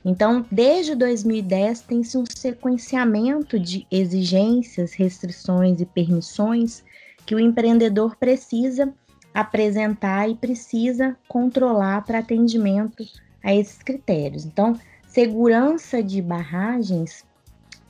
Então, 0.08 0.42
desde 0.50 0.94
2010, 0.94 1.82
tem-se 1.82 2.16
um 2.16 2.24
sequenciamento 2.34 3.60
de 3.60 3.86
exigências, 3.90 4.94
restrições 4.94 5.82
e 5.82 5.84
permissões 5.84 6.82
que 7.26 7.34
o 7.34 7.38
empreendedor 7.38 8.16
precisa 8.16 8.90
apresentar 9.34 10.26
e 10.26 10.34
precisa 10.34 11.14
controlar 11.28 12.06
para 12.06 12.20
atendimento 12.20 13.04
a 13.44 13.54
esses 13.54 13.82
critérios. 13.82 14.46
Então, 14.46 14.80
segurança 15.06 16.02
de 16.02 16.22
barragens 16.22 17.22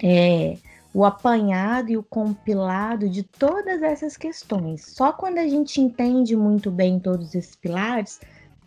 é 0.03 0.59
o 0.93 1.05
apanhado 1.05 1.93
e 1.93 1.97
o 1.97 2.03
compilado 2.03 3.09
de 3.09 3.23
todas 3.23 3.81
essas 3.81 4.17
questões. 4.17 4.85
Só 4.87 5.13
quando 5.13 5.39
a 5.39 5.47
gente 5.47 5.81
entende 5.81 6.35
muito 6.35 6.69
bem 6.69 6.99
todos 6.99 7.33
esses 7.37 7.55
pilares, 7.55 8.19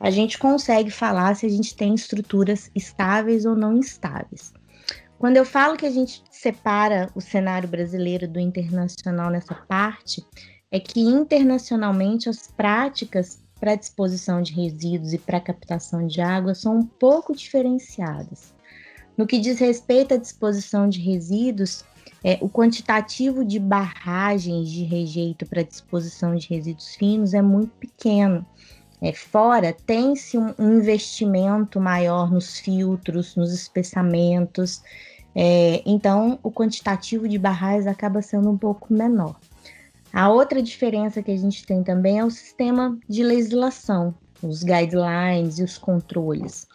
a 0.01 0.09
gente 0.09 0.39
consegue 0.39 0.89
falar 0.89 1.35
se 1.35 1.45
a 1.45 1.49
gente 1.49 1.75
tem 1.75 1.93
estruturas 1.93 2.71
estáveis 2.75 3.45
ou 3.45 3.55
não 3.55 3.77
estáveis. 3.77 4.51
Quando 5.19 5.37
eu 5.37 5.45
falo 5.45 5.77
que 5.77 5.85
a 5.85 5.91
gente 5.91 6.23
separa 6.31 7.07
o 7.13 7.21
cenário 7.21 7.69
brasileiro 7.69 8.27
do 8.27 8.39
internacional 8.39 9.29
nessa 9.29 9.53
parte, 9.53 10.25
é 10.71 10.79
que 10.79 10.99
internacionalmente 10.99 12.27
as 12.27 12.47
práticas 12.47 13.43
para 13.59 13.75
disposição 13.75 14.41
de 14.41 14.53
resíduos 14.53 15.13
e 15.13 15.19
para 15.19 15.39
captação 15.39 16.07
de 16.07 16.19
água 16.19 16.55
são 16.55 16.79
um 16.79 16.85
pouco 16.85 17.35
diferenciadas. 17.35 18.55
No 19.15 19.27
que 19.27 19.37
diz 19.37 19.59
respeito 19.59 20.15
à 20.15 20.17
disposição 20.17 20.89
de 20.89 20.99
resíduos, 20.99 21.85
é, 22.23 22.39
o 22.41 22.49
quantitativo 22.49 23.45
de 23.45 23.59
barragens 23.59 24.67
de 24.67 24.83
rejeito 24.83 25.45
para 25.45 25.61
disposição 25.61 26.35
de 26.35 26.47
resíduos 26.47 26.95
finos 26.95 27.35
é 27.35 27.41
muito 27.41 27.71
pequeno. 27.77 28.43
É, 29.01 29.11
fora, 29.11 29.73
tem-se 29.73 30.37
um, 30.37 30.53
investimento 30.59 31.79
maior 31.79 32.31
nos 32.31 32.59
filtros, 32.59 33.35
nos 33.35 33.51
espessamentos, 33.51 34.83
é, 35.35 35.81
então 35.85 36.37
o 36.43 36.51
quantitativo 36.51 37.27
de 37.27 37.39
barragens 37.39 37.87
acaba 37.87 38.21
sendo 38.21 38.49
um 38.51 38.57
pouco 38.57 38.93
menor. 38.93 39.35
A 40.13 40.29
outra 40.29 40.61
diferença 40.61 41.23
que 41.23 41.31
a 41.31 41.37
gente 41.37 41.65
tem 41.65 41.83
também 41.83 42.19
é 42.19 42.25
o 42.25 42.29
sistema 42.29 42.97
de 43.07 43.23
legislação, 43.23 44.13
os 44.43 44.61
guidelines 44.61 45.57
e 45.57 45.63
os 45.63 45.77
controles. 45.77 46.67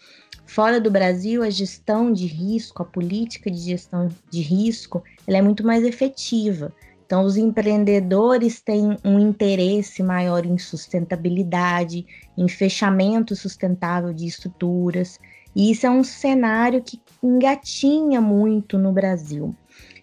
Fora 0.46 0.80
do 0.80 0.90
Brasil, 0.90 1.42
a 1.42 1.50
gestão 1.50 2.12
de 2.12 2.26
risco, 2.26 2.82
a 2.82 2.86
política 2.86 3.50
de 3.50 3.58
gestão 3.58 4.08
de 4.30 4.40
risco, 4.40 5.02
ela 5.26 5.38
é 5.38 5.42
muito 5.42 5.66
mais 5.66 5.84
efetiva. 5.84 6.72
Então, 7.06 7.24
os 7.24 7.36
empreendedores 7.36 8.60
têm 8.60 8.98
um 9.04 9.20
interesse 9.20 10.02
maior 10.02 10.44
em 10.44 10.58
sustentabilidade, 10.58 12.04
em 12.36 12.48
fechamento 12.48 13.36
sustentável 13.36 14.12
de 14.12 14.26
estruturas, 14.26 15.18
e 15.54 15.70
isso 15.70 15.86
é 15.86 15.90
um 15.90 16.02
cenário 16.02 16.82
que 16.82 17.00
engatinha 17.22 18.20
muito 18.20 18.76
no 18.76 18.92
Brasil. 18.92 19.54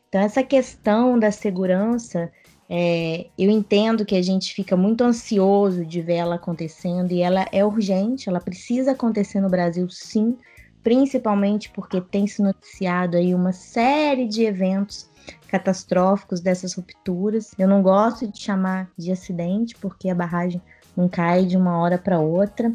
Então, 0.08 0.22
essa 0.22 0.42
questão 0.42 1.20
da 1.20 1.30
segurança 1.30 2.32
é, 2.70 3.28
eu 3.38 3.52
entendo 3.52 4.06
que 4.06 4.16
a 4.16 4.22
gente 4.22 4.54
fica 4.54 4.78
muito 4.78 5.04
ansioso 5.04 5.86
de 5.86 6.02
ver 6.02 6.16
ela 6.16 6.36
acontecendo 6.36 7.12
e 7.12 7.22
ela 7.22 7.46
é 7.52 7.64
urgente, 7.66 8.30
ela 8.30 8.40
precisa 8.40 8.92
acontecer 8.92 9.42
no 9.42 9.50
Brasil, 9.50 9.88
sim, 9.90 10.38
principalmente 10.84 11.70
porque 11.70 12.02
tem 12.02 12.28
se 12.28 12.42
noticiado 12.42 13.18
aí 13.18 13.34
uma 13.34 13.54
série 13.54 14.28
de 14.28 14.44
eventos 14.44 15.10
catastróficos 15.48 16.42
dessas 16.42 16.74
rupturas. 16.74 17.52
Eu 17.58 17.68
não 17.68 17.82
gosto 17.82 18.28
de 18.28 18.40
chamar 18.40 18.90
de 18.98 19.12
acidente 19.12 19.76
porque 19.76 20.10
a 20.10 20.16
barragem 20.16 20.62
não 20.96 21.08
cai 21.08 21.46
de 21.46 21.58
uma 21.58 21.78
hora 21.78 21.98
para 21.98 22.20
outra, 22.20 22.74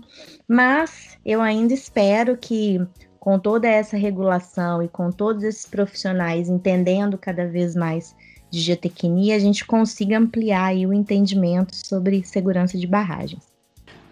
mas 0.49 1.19
eu 1.25 1.41
ainda 1.41 1.75
espero 1.75 2.37
que 2.37 2.81
com 3.21 3.39
toda 3.39 3.69
essa 3.69 3.97
regulação 3.97 4.83
e 4.83 4.89
com 4.89 5.11
todos 5.11 5.43
esses 5.45 5.67
profissionais 5.67 6.49
entendendo 6.49 7.19
cada 7.19 7.47
vez 7.47 7.75
mais 7.75 8.17
de 8.51 8.61
geotecnia, 8.61 9.37
a 9.37 9.39
gente 9.39 9.67
consiga 9.67 10.19
ampliar 10.19 10.75
o 10.75 10.93
entendimento 10.93 11.75
sobre 11.75 12.25
segurança 12.25 12.79
de 12.79 12.87
barragens. 12.87 13.47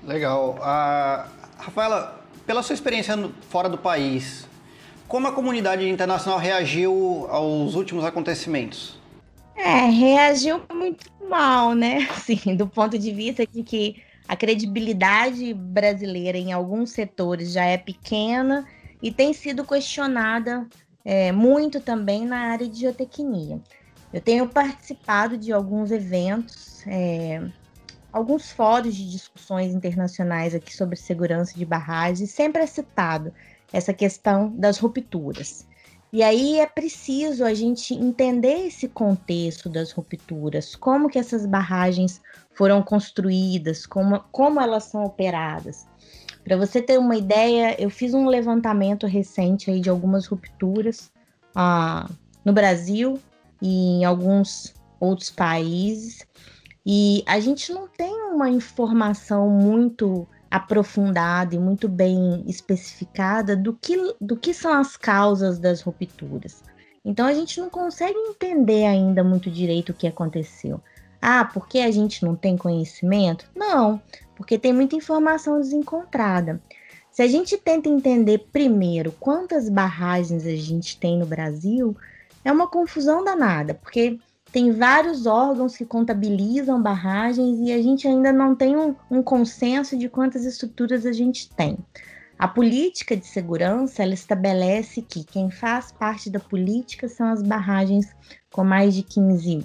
Legal. 0.05 0.57
Uh, 0.59 1.29
Rafaela, 1.59 2.21
pela 2.47 2.63
sua 2.63 2.75
experiência 2.75 3.15
fora 3.49 3.69
do 3.69 3.77
país, 3.77 4.47
como 5.09 5.27
a 5.27 5.33
comunidade 5.33 5.89
internacional 5.89 6.39
reagiu 6.39 7.27
aos 7.31 7.75
últimos 7.75 8.05
acontecimentos? 8.05 8.99
É, 9.57 9.87
reagiu 9.87 10.61
muito 10.73 11.11
mal, 11.29 11.75
né? 11.75 12.07
Assim, 12.15 12.55
do 12.57 12.67
ponto 12.67 12.99
de 12.99 13.13
vista 13.13 13.47
de 13.47 13.63
que 13.63 14.03
a 14.29 14.37
credibilidade 14.37 15.55
brasileira 15.55 16.37
em 16.37 16.53
alguns 16.53 16.91
setores 16.91 17.53
já 17.53 17.65
é 17.65 17.79
pequena 17.79 18.67
e 19.03 19.13
tem 19.13 19.33
sido 19.33 19.65
questionada 19.65 20.67
é, 21.05 21.31
muito 21.31 21.81
também 21.81 22.25
na 22.25 22.51
área 22.51 22.69
de 22.69 22.81
geotecnia. 22.81 23.61
Eu 24.13 24.21
tenho 24.21 24.49
participado 24.49 25.37
de 25.37 25.53
alguns 25.53 25.91
eventos, 25.91 26.85
é, 26.87 27.43
alguns 28.17 28.51
fóruns 28.51 28.95
de 28.95 29.11
discussões 29.11 29.75
internacionais 29.75 30.55
aqui 30.55 30.75
sobre 30.75 30.97
segurança 30.97 31.53
de 31.55 31.67
barragens, 31.67 32.31
sempre 32.31 32.63
é 32.63 32.67
citado 32.67 33.31
essa 33.71 33.93
questão 33.93 34.51
das 34.57 34.79
rupturas. 34.79 35.67
E 36.11 36.23
aí 36.23 36.59
é 36.59 36.65
preciso 36.65 37.45
a 37.45 37.53
gente 37.53 37.93
entender 37.93 38.69
esse 38.69 38.89
contexto 38.89 39.69
das 39.69 39.93
rupturas, 39.93 40.75
como 40.75 41.11
que 41.11 41.19
essas 41.19 41.45
barragens 41.45 42.23
foram 42.55 42.83
construídas, 42.83 43.85
como, 43.85 44.25
como 44.33 44.63
elas 44.63 44.85
são 44.85 45.05
operadas. 45.05 45.87
Para 46.43 46.57
você 46.57 46.81
ter 46.81 46.99
uma 46.99 47.17
ideia, 47.17 47.77
eu 47.79 47.91
fiz 47.91 48.15
um 48.15 48.29
levantamento 48.29 49.07
recente 49.07 49.71
aí 49.71 49.79
de 49.79 49.91
algumas 49.91 50.27
rupturas 50.27 51.13
ah, 51.55 52.09
no 52.43 52.55
Brasil 52.55 53.21
e 53.61 53.99
em 53.99 54.05
alguns 54.07 54.73
outros 54.99 55.29
países. 55.29 56.27
E 56.87 57.25
a 57.27 57.41
gente 57.41 57.73
não 57.73 57.89
tem 57.89 58.15
uma 58.33 58.49
informação 58.49 59.51
muito 59.51 60.27
aprofundada 60.49 61.57
e 61.57 61.59
muito 61.59 61.89
bem 61.89 62.45
especificada 62.47 63.57
do 63.57 63.73
que, 63.73 64.15
do 64.21 64.37
que 64.37 64.55
são 64.55 64.73
as 64.73 64.97
causas 64.97 65.59
das 65.59 65.81
rupturas. 65.83 66.63
Então 67.05 67.27
a 67.27 67.35
gente 67.35 67.61
não 67.61 67.69
consegue 67.69 68.17
entender 68.17 68.85
ainda 68.85 69.25
muito 69.25 69.51
direito 69.51 69.91
o 69.91 69.95
que 69.95 70.07
aconteceu. 70.07 70.81
Ah, 71.21 71.45
porque 71.45 71.81
a 71.81 71.91
gente 71.91 72.25
não 72.25 72.37
tem 72.37 72.57
conhecimento? 72.57 73.51
Não, 73.55 74.01
porque 74.37 74.57
tem 74.57 74.73
muita 74.73 74.95
informação 74.95 75.61
desencontrada. 75.61 76.63
Se 77.11 77.21
a 77.23 77.27
gente 77.27 77.57
tenta 77.57 77.89
entender 77.89 78.47
primeiro 78.53 79.11
quantas 79.19 79.69
barragens 79.69 80.47
a 80.47 80.55
gente 80.55 81.01
tem 81.01 81.19
no 81.19 81.27
Brasil, 81.27 81.97
é 82.45 82.53
uma 82.53 82.69
confusão 82.69 83.25
danada, 83.25 83.75
porque 83.75 84.21
tem 84.57 84.73
vários 84.73 85.27
órgãos 85.27 85.77
que 85.77 85.85
contabilizam 85.85 86.81
barragens 86.81 87.59
e 87.61 87.71
a 87.75 87.83
gente 87.83 88.09
ainda 88.09 88.33
não 88.33 88.57
tem 88.57 88.75
um, 88.75 88.97
um 89.11 89.23
consenso 89.23 89.99
de 89.99 90.09
quantas 90.09 90.47
estruturas 90.47 91.05
a 91.05 91.13
gente 91.13 91.51
tem. 91.51 91.77
A 92.39 92.49
política 92.49 93.15
de 93.15 93.27
segurança 93.27 94.03
ela 94.03 94.15
estabelece 94.15 95.03
que 95.03 95.25
quem 95.25 95.51
faz 95.51 95.93
parte 95.93 96.31
da 96.31 96.41
política 96.41 97.07
são 97.07 97.27
as 97.27 97.43
barragens 97.43 98.07
com 98.51 98.65
mais 98.65 98.95
de 98.95 99.03
15 99.03 99.63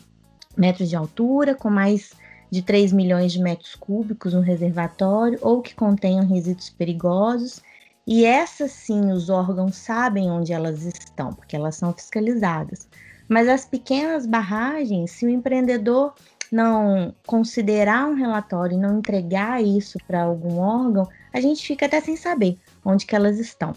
metros 0.57 0.89
de 0.89 0.98
altura, 0.98 1.55
com 1.55 1.69
mais 1.69 2.12
de 2.51 2.62
3 2.62 2.91
milhões 2.91 3.31
de 3.31 3.41
metros 3.41 3.75
cúbicos 3.75 4.33
no 4.33 4.41
reservatório 4.41 5.39
ou 5.41 5.62
que 5.62 5.74
contenham 5.74 6.27
resíduos 6.27 6.69
perigosos. 6.69 7.62
E 8.05 8.25
essas 8.25 8.71
sim, 8.71 9.10
os 9.10 9.29
órgãos 9.29 9.77
sabem 9.77 10.29
onde 10.29 10.51
elas 10.51 10.83
estão, 10.83 11.31
porque 11.31 11.55
elas 11.55 11.77
são 11.77 11.93
fiscalizadas. 11.93 12.89
Mas 13.32 13.48
as 13.48 13.64
pequenas 13.64 14.26
barragens, 14.26 15.12
se 15.12 15.26
o 15.26 15.30
empreendedor 15.30 16.14
não 16.52 17.16
considerar 17.26 18.06
um 18.06 18.14
relatório 18.14 18.76
e 18.76 18.78
não 18.78 19.00
entregar 19.00 19.64
isso 19.64 19.98
para 20.06 20.24
algum 20.24 20.60
órgão, 20.60 21.08
a 21.32 21.40
gente 21.40 21.66
fica 21.66 21.86
até 21.86 22.02
sem 22.02 22.18
saber 22.18 22.58
onde 22.84 23.06
que 23.06 23.16
elas 23.16 23.40
estão. 23.40 23.72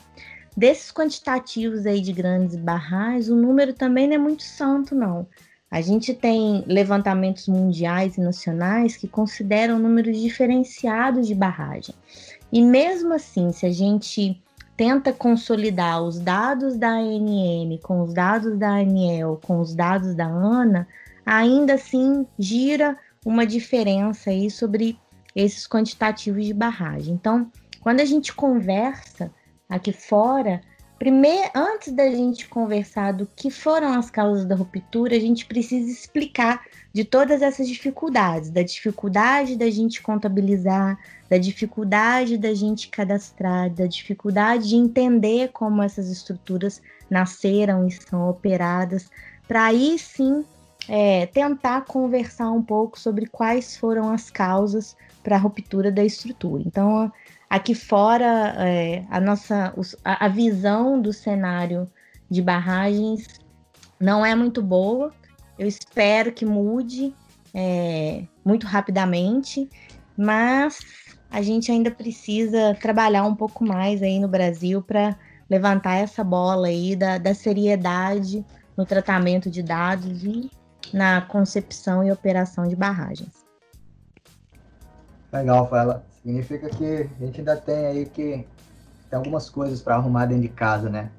Desses 0.57 0.91
quantitativos 0.91 1.87
aí 1.87 2.01
de 2.01 2.13
grandes 2.13 2.57
barragens, 2.57 3.29
o 3.29 3.37
número 3.37 3.73
também 3.73 4.09
não 4.09 4.17
é 4.17 4.19
muito 4.19 4.43
santo, 4.43 4.93
não. 4.93 5.25
A 5.71 5.81
gente 5.81 6.13
tem 6.13 6.65
levantamentos 6.67 7.47
mundiais 7.47 8.17
e 8.17 8.21
nacionais 8.21 8.97
que 8.97 9.07
consideram 9.07 9.79
números 9.79 10.21
diferenciados 10.21 11.29
de 11.29 11.35
barragem. 11.35 11.95
E 12.53 12.61
mesmo 12.61 13.15
assim, 13.15 13.53
se 13.53 13.65
a 13.67 13.71
gente 13.71 14.43
tenta 14.77 15.13
consolidar 15.13 16.03
os 16.03 16.19
dados 16.19 16.77
da 16.77 16.91
ANM 16.91 17.79
com 17.83 18.03
os 18.03 18.13
dados 18.13 18.59
da 18.59 18.79
ANEL, 18.79 19.41
com 19.45 19.61
os 19.61 19.75
dados 19.75 20.15
da 20.15 20.27
ANA, 20.27 20.87
ainda 21.25 21.75
assim 21.75 22.27
gira 22.39 22.99
uma 23.25 23.47
diferença 23.47 24.31
aí 24.31 24.51
sobre 24.51 24.99
esses 25.35 25.67
quantitativos 25.67 26.45
de 26.45 26.53
barragem. 26.53 27.15
Então, 27.15 27.51
quando 27.81 28.01
a 28.01 28.05
gente 28.05 28.33
conversa 28.33 29.31
aqui 29.69 29.93
fora, 29.93 30.61
primeiro, 31.05 31.51
antes 31.55 31.93
da 31.93 32.11
gente 32.11 32.49
conversar 32.49 33.13
do 33.13 33.27
que 33.27 33.51
foram 33.51 33.93
as 33.93 34.11
causas 34.11 34.47
da 34.47 34.55
ruptura, 34.55 35.15
a 35.15 35.21
gente 35.21 35.45
precisa 35.45 35.91
explicar 35.91 36.65
de 36.95 37.05
todas 37.05 37.43
essas 37.43 37.69
dificuldades, 37.69 38.49
da 38.49 38.63
dificuldade 38.63 39.55
da 39.55 39.69
gente 39.69 40.01
contabilizar, 40.01 40.99
da 41.29 41.37
dificuldade 41.37 42.39
da 42.39 42.55
gente 42.55 42.89
cadastrar, 42.89 43.69
da 43.69 43.87
dificuldade 43.87 44.71
de 44.71 44.77
entender 44.77 45.51
como 45.53 45.83
essas 45.83 46.09
estruturas 46.09 46.81
nasceram 47.11 47.87
e 47.87 47.91
são 47.91 48.31
operadas, 48.31 49.11
para 49.47 49.67
aí 49.67 49.99
sim 49.99 50.43
é, 50.89 51.27
tentar 51.27 51.83
conversar 51.83 52.51
um 52.51 52.63
pouco 52.63 52.99
sobre 52.99 53.27
quais 53.27 53.77
foram 53.77 54.11
as 54.11 54.31
causas 54.31 54.97
para 55.23 55.37
a 55.37 55.39
ruptura 55.39 55.93
da 55.93 56.03
estrutura. 56.03 56.63
Então, 56.65 57.13
aqui 57.55 57.73
fora, 57.73 58.53
é, 58.59 59.05
a 59.09 59.21
nossa 59.21 59.73
a 60.05 60.27
visão 60.27 61.01
do 61.01 61.13
cenário 61.13 61.89
de 62.29 62.43
barragens 62.43 63.29
não 64.01 64.27
é 64.27 64.35
muito 64.35 64.61
boa. 64.61 65.13
Eu 65.57 65.69
espero 65.69 66.33
que 66.33 66.45
mude 66.45 67.15
é, 67.55 68.25
muito 68.45 68.67
rapidamente, 68.67 69.71
mas 70.17 70.81
a 71.31 71.41
gente 71.43 71.71
ainda 71.71 71.93
precisa 71.93 72.75
trabalhar 72.75 73.23
um 73.23 73.37
pouco 73.37 73.65
mais 73.65 74.03
aí 74.03 74.19
no 74.19 74.27
Brasil 74.27 74.83
para 74.83 75.17
levantar 75.49 75.95
essa 75.95 76.25
bola 76.25 76.67
aí 76.67 76.97
da, 76.97 77.19
da 77.19 77.35
seriedade 77.35 78.45
no 78.77 78.85
tratamento 78.85 79.49
de 79.49 79.63
dados 79.63 80.25
e 80.25 80.51
na 80.93 81.21
concepção 81.21 82.03
e 82.03 82.11
operação 82.11 82.67
de 82.67 82.75
barragens. 82.75 83.45
Legal, 85.33 85.69
Fala. 85.69 86.14
Significa 86.25 86.71
que 86.71 87.11
a 87.21 87.27
gente 87.27 87.41
ainda 87.41 87.55
tem 87.55 87.87
aí 87.87 88.07
que 88.07 88.47
tem 89.11 89.19
algumas 89.19 89.51
coisas 89.51 89.83
para 89.83 89.97
arrumar 89.97 90.25
dentro 90.25 90.41
de 90.41 90.49
casa, 90.49 90.89
né? 90.89 91.11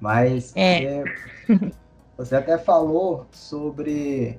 Mas 0.00 0.52
é. 0.56 1.04
você, 1.46 1.72
você 2.18 2.34
até 2.34 2.58
falou 2.58 3.26
sobre 3.30 4.36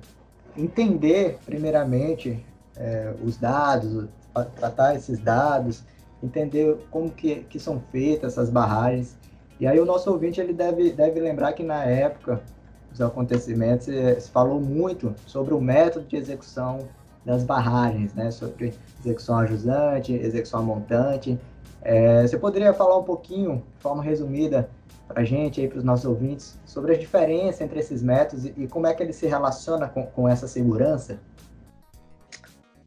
entender, 0.54 1.38
primeiramente, 1.46 2.44
é, 2.76 3.14
os 3.24 3.38
dados, 3.38 4.06
tratar 4.54 4.96
esses 4.96 5.18
dados, 5.18 5.82
entender 6.22 6.76
como 6.90 7.10
que, 7.10 7.36
que 7.44 7.58
são 7.58 7.82
feitas 7.90 8.34
essas 8.34 8.50
barragens. 8.50 9.16
E 9.58 9.66
aí 9.66 9.80
o 9.80 9.86
nosso 9.86 10.10
ouvinte 10.10 10.38
ele 10.42 10.52
deve, 10.52 10.92
deve 10.92 11.20
lembrar 11.20 11.54
que 11.54 11.62
na 11.62 11.84
época 11.84 12.42
dos 12.90 13.00
acontecimentos 13.00 13.86
se 13.86 14.30
falou 14.30 14.60
muito 14.60 15.14
sobre 15.26 15.54
o 15.54 15.60
método 15.60 16.06
de 16.06 16.16
execução 16.16 16.86
das 17.24 17.44
barragens, 17.44 18.14
né? 18.14 18.30
Sobre 18.30 18.74
execução 19.00 19.38
ajusante, 19.38 20.12
execução 20.12 20.62
montante. 20.62 21.38
É, 21.82 22.26
você 22.26 22.38
poderia 22.38 22.72
falar 22.72 22.98
um 22.98 23.02
pouquinho, 23.02 23.62
de 23.76 23.82
forma 23.82 24.02
resumida, 24.02 24.68
para 25.08 25.22
a 25.22 25.24
gente 25.24 25.60
aí, 25.60 25.68
para 25.68 25.78
os 25.78 25.84
nossos 25.84 26.04
ouvintes, 26.04 26.58
sobre 26.64 26.94
a 26.94 26.98
diferença 26.98 27.62
entre 27.64 27.78
esses 27.78 28.02
métodos 28.02 28.44
e, 28.44 28.54
e 28.56 28.68
como 28.68 28.86
é 28.86 28.94
que 28.94 29.02
ele 29.02 29.12
se 29.12 29.26
relaciona 29.26 29.88
com, 29.88 30.06
com 30.06 30.28
essa 30.28 30.46
segurança? 30.46 31.18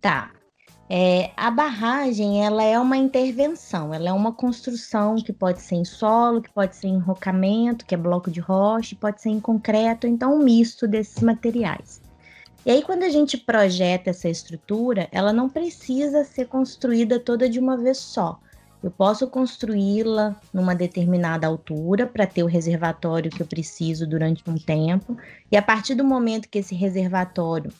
Tá. 0.01 0.31
É, 0.87 1.31
a 1.35 1.49
barragem 1.49 2.45
ela 2.45 2.63
é 2.63 2.79
uma 2.79 2.95
intervenção, 2.95 3.91
ela 3.91 4.09
é 4.09 4.13
uma 4.13 4.31
construção 4.31 5.15
que 5.15 5.33
pode 5.33 5.61
ser 5.61 5.75
em 5.75 5.85
solo, 5.85 6.41
que 6.41 6.51
pode 6.51 6.75
ser 6.75 6.87
em 6.87 6.99
rocamento, 6.99 7.85
que 7.85 7.95
é 7.95 7.97
bloco 7.97 8.29
de 8.29 8.39
rocha, 8.39 8.95
pode 8.99 9.19
ser 9.19 9.29
em 9.29 9.39
concreto, 9.39 10.05
então 10.05 10.35
um 10.35 10.43
misto 10.43 10.87
desses 10.87 11.23
materiais. 11.23 12.04
E 12.65 12.71
aí 12.71 12.81
quando 12.81 13.03
a 13.03 13.09
gente 13.09 13.37
projeta 13.37 14.09
essa 14.09 14.27
estrutura, 14.27 15.07
ela 15.11 15.31
não 15.31 15.47
precisa 15.47 16.23
ser 16.23 16.47
construída 16.47 17.19
toda 17.19 17.47
de 17.47 17.59
uma 17.59 17.77
vez 17.77 17.97
só. 17.97 18.39
Eu 18.81 18.91
posso 18.91 19.27
construí-la 19.27 20.35
numa 20.53 20.75
determinada 20.75 21.47
altura 21.47 22.05
para 22.05 22.27
ter 22.27 22.43
o 22.43 22.47
reservatório 22.47 23.31
que 23.31 23.41
eu 23.41 23.47
preciso 23.47 24.05
durante 24.07 24.43
um 24.47 24.57
tempo, 24.57 25.17
e 25.51 25.57
a 25.57 25.61
partir 25.61 25.95
do 25.95 26.03
momento 26.03 26.49
que 26.49 26.59
esse 26.59 26.75
reservatório 26.75 27.71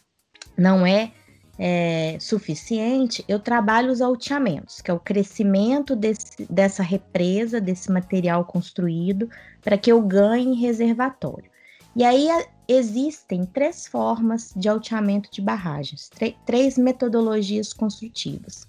não 0.58 0.86
é 0.86 1.12
é, 1.58 2.18
suficiente, 2.20 3.24
eu 3.28 3.40
trabalho 3.40 3.92
os 3.92 4.02
alteamentos, 4.02 4.82
que 4.82 4.92
é 4.92 4.94
o 4.94 5.00
crescimento 5.00 5.96
desse, 5.96 6.46
dessa 6.50 6.84
represa, 6.84 7.62
desse 7.62 7.92
material 7.92 8.44
construído, 8.44 9.30
para 9.62 9.78
que 9.78 9.92
eu 9.92 10.02
ganhe 10.02 10.60
reservatório. 10.60 11.50
E 11.96 12.04
aí 12.04 12.28
existem 12.68 13.46
três 13.46 13.88
formas 13.88 14.54
de 14.56 14.68
alteamento 14.68 15.30
de 15.32 15.42
barragens, 15.42 16.10
três 16.46 16.78
metodologias 16.78 17.74
construtivas. 17.74 18.68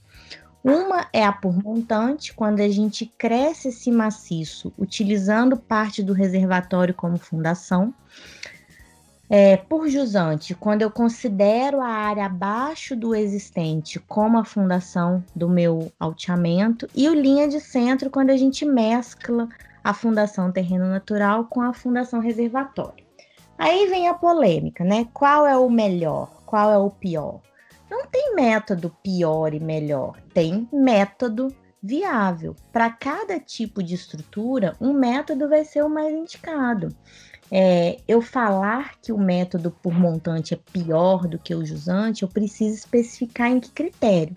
Uma 0.64 1.06
é 1.12 1.24
a 1.24 1.32
por 1.32 1.56
montante, 1.62 2.34
quando 2.34 2.58
a 2.58 2.68
gente 2.68 3.06
cresce 3.06 3.68
esse 3.68 3.88
maciço 3.88 4.72
utilizando 4.76 5.56
parte 5.56 6.02
do 6.02 6.12
reservatório 6.12 6.92
como 6.92 7.18
fundação. 7.18 7.94
É, 9.30 9.56
por 9.56 9.88
jusante, 9.88 10.56
quando 10.56 10.82
eu 10.82 10.90
considero 10.90 11.80
a 11.80 11.86
área 11.86 12.26
abaixo 12.26 12.96
do 12.96 13.14
existente 13.14 14.00
como 14.00 14.38
a 14.38 14.44
fundação 14.44 15.22
do 15.34 15.48
meu 15.48 15.92
alteamento, 16.00 16.88
e 16.92 17.08
o 17.08 17.14
linha 17.14 17.46
de 17.46 17.60
centro, 17.60 18.10
quando 18.10 18.30
a 18.30 18.36
gente 18.36 18.64
mescla 18.64 19.48
a 19.84 19.94
fundação 19.94 20.50
terreno 20.50 20.86
natural 20.86 21.44
com 21.44 21.62
a 21.62 21.72
fundação 21.72 22.18
reservatório. 22.18 23.05
Aí 23.58 23.86
vem 23.88 24.08
a 24.08 24.14
polêmica, 24.14 24.84
né? 24.84 25.08
Qual 25.12 25.46
é 25.46 25.56
o 25.56 25.70
melhor? 25.70 26.30
Qual 26.44 26.70
é 26.70 26.78
o 26.78 26.90
pior? 26.90 27.40
Não 27.90 28.06
tem 28.06 28.34
método 28.34 28.94
pior 29.02 29.54
e 29.54 29.60
melhor, 29.60 30.20
tem 30.34 30.68
método 30.72 31.54
viável. 31.82 32.54
Para 32.72 32.90
cada 32.90 33.38
tipo 33.38 33.82
de 33.82 33.94
estrutura, 33.94 34.76
um 34.80 34.92
método 34.92 35.48
vai 35.48 35.64
ser 35.64 35.84
o 35.84 35.88
mais 35.88 36.12
indicado. 36.12 36.94
É, 37.50 37.98
eu 38.08 38.20
falar 38.20 38.94
que 39.00 39.12
o 39.12 39.18
método 39.18 39.70
por 39.70 39.94
montante 39.94 40.52
é 40.52 40.58
pior 40.72 41.28
do 41.28 41.38
que 41.38 41.54
o 41.54 41.64
jusante, 41.64 42.24
eu 42.24 42.28
preciso 42.28 42.74
especificar 42.74 43.50
em 43.50 43.60
que 43.60 43.70
critério. 43.70 44.36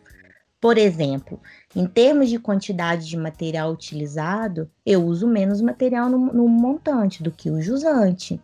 Por 0.61 0.77
exemplo, 0.77 1.39
em 1.73 1.87
termos 1.87 2.29
de 2.29 2.37
quantidade 2.37 3.07
de 3.07 3.15
material 3.15 3.71
utilizado, 3.71 4.69
eu 4.85 5.05
uso 5.05 5.25
menos 5.25 5.61
material 5.61 6.09
no, 6.09 6.17
no 6.33 6.47
montante 6.49 7.23
do 7.23 7.31
que 7.31 7.49
o 7.49 7.61
jusante. 7.61 8.41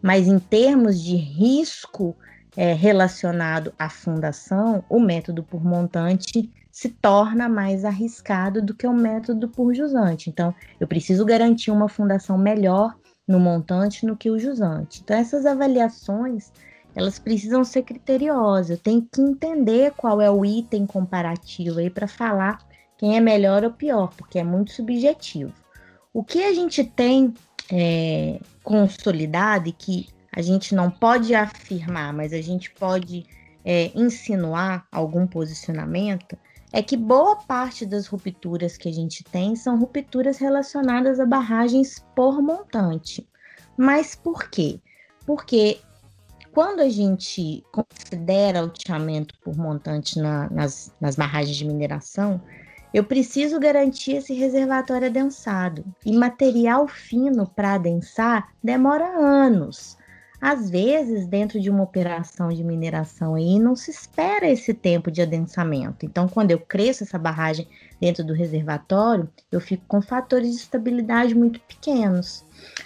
Mas 0.00 0.26
em 0.26 0.38
termos 0.38 1.02
de 1.02 1.14
risco 1.14 2.16
é, 2.56 2.72
relacionado 2.72 3.72
à 3.78 3.90
fundação, 3.90 4.82
o 4.88 4.98
método 4.98 5.42
por 5.42 5.62
montante 5.62 6.50
se 6.72 6.88
torna 6.88 7.48
mais 7.48 7.84
arriscado 7.84 8.62
do 8.62 8.74
que 8.74 8.86
o 8.86 8.92
método 8.92 9.48
por 9.48 9.74
jusante. 9.74 10.30
Então, 10.30 10.54
eu 10.80 10.86
preciso 10.86 11.24
garantir 11.24 11.70
uma 11.70 11.88
fundação 11.88 12.38
melhor 12.38 12.96
no 13.26 13.38
montante 13.38 14.06
do 14.06 14.16
que 14.16 14.30
o 14.30 14.38
jusante. 14.38 15.02
Então, 15.02 15.16
essas 15.16 15.44
avaliações 15.44 16.50
elas 16.94 17.18
precisam 17.18 17.64
ser 17.64 17.82
criteriosas. 17.82 18.70
Eu 18.70 18.78
tenho 18.78 19.02
que 19.02 19.20
entender 19.20 19.92
qual 19.96 20.20
é 20.20 20.30
o 20.30 20.44
item 20.44 20.86
comparativo 20.86 21.78
aí 21.78 21.90
para 21.90 22.08
falar 22.08 22.58
quem 22.96 23.16
é 23.16 23.20
melhor 23.20 23.64
ou 23.64 23.70
pior, 23.70 24.12
porque 24.16 24.38
é 24.38 24.44
muito 24.44 24.72
subjetivo. 24.72 25.52
O 26.12 26.24
que 26.24 26.42
a 26.42 26.52
gente 26.52 26.82
tem 26.82 27.32
é, 27.70 28.40
consolidado 28.62 29.68
e 29.68 29.72
que 29.72 30.08
a 30.32 30.42
gente 30.42 30.74
não 30.74 30.90
pode 30.90 31.34
afirmar, 31.34 32.12
mas 32.12 32.32
a 32.32 32.40
gente 32.40 32.70
pode 32.72 33.24
é, 33.64 33.90
insinuar 33.94 34.86
algum 34.90 35.26
posicionamento, 35.26 36.36
é 36.72 36.82
que 36.82 36.96
boa 36.96 37.36
parte 37.36 37.86
das 37.86 38.06
rupturas 38.06 38.76
que 38.76 38.88
a 38.88 38.92
gente 38.92 39.24
tem 39.24 39.56
são 39.56 39.78
rupturas 39.78 40.38
relacionadas 40.38 41.18
a 41.18 41.26
barragens 41.26 42.04
por 42.14 42.42
montante. 42.42 43.26
Mas 43.76 44.14
por 44.14 44.50
quê? 44.50 44.80
Porque 45.24 45.80
quando 46.58 46.80
a 46.80 46.88
gente 46.88 47.64
considera 47.70 48.64
o 48.64 48.68
teamento 48.68 49.32
por 49.44 49.56
montante 49.56 50.18
na, 50.18 50.50
nas, 50.50 50.92
nas 51.00 51.14
barragens 51.14 51.56
de 51.56 51.64
mineração, 51.64 52.42
eu 52.92 53.04
preciso 53.04 53.60
garantir 53.60 54.16
esse 54.16 54.34
reservatório 54.34 55.06
adensado. 55.06 55.84
E 56.04 56.12
material 56.18 56.88
fino 56.88 57.46
para 57.46 57.74
adensar 57.74 58.48
demora 58.60 59.06
anos. 59.06 59.96
Às 60.40 60.70
vezes, 60.70 61.26
dentro 61.26 61.60
de 61.60 61.68
uma 61.68 61.82
operação 61.82 62.48
de 62.48 62.62
mineração 62.62 63.34
aí, 63.34 63.58
não 63.58 63.74
se 63.74 63.90
espera 63.90 64.48
esse 64.48 64.72
tempo 64.72 65.10
de 65.10 65.20
adensamento. 65.20 66.06
Então, 66.06 66.28
quando 66.28 66.52
eu 66.52 66.60
cresço 66.60 67.02
essa 67.02 67.18
barragem 67.18 67.66
dentro 68.00 68.24
do 68.24 68.32
reservatório, 68.32 69.28
eu 69.50 69.60
fico 69.60 69.84
com 69.88 70.00
fatores 70.00 70.50
de 70.50 70.56
estabilidade 70.56 71.34
muito 71.34 71.60
pequenos. 71.60 72.44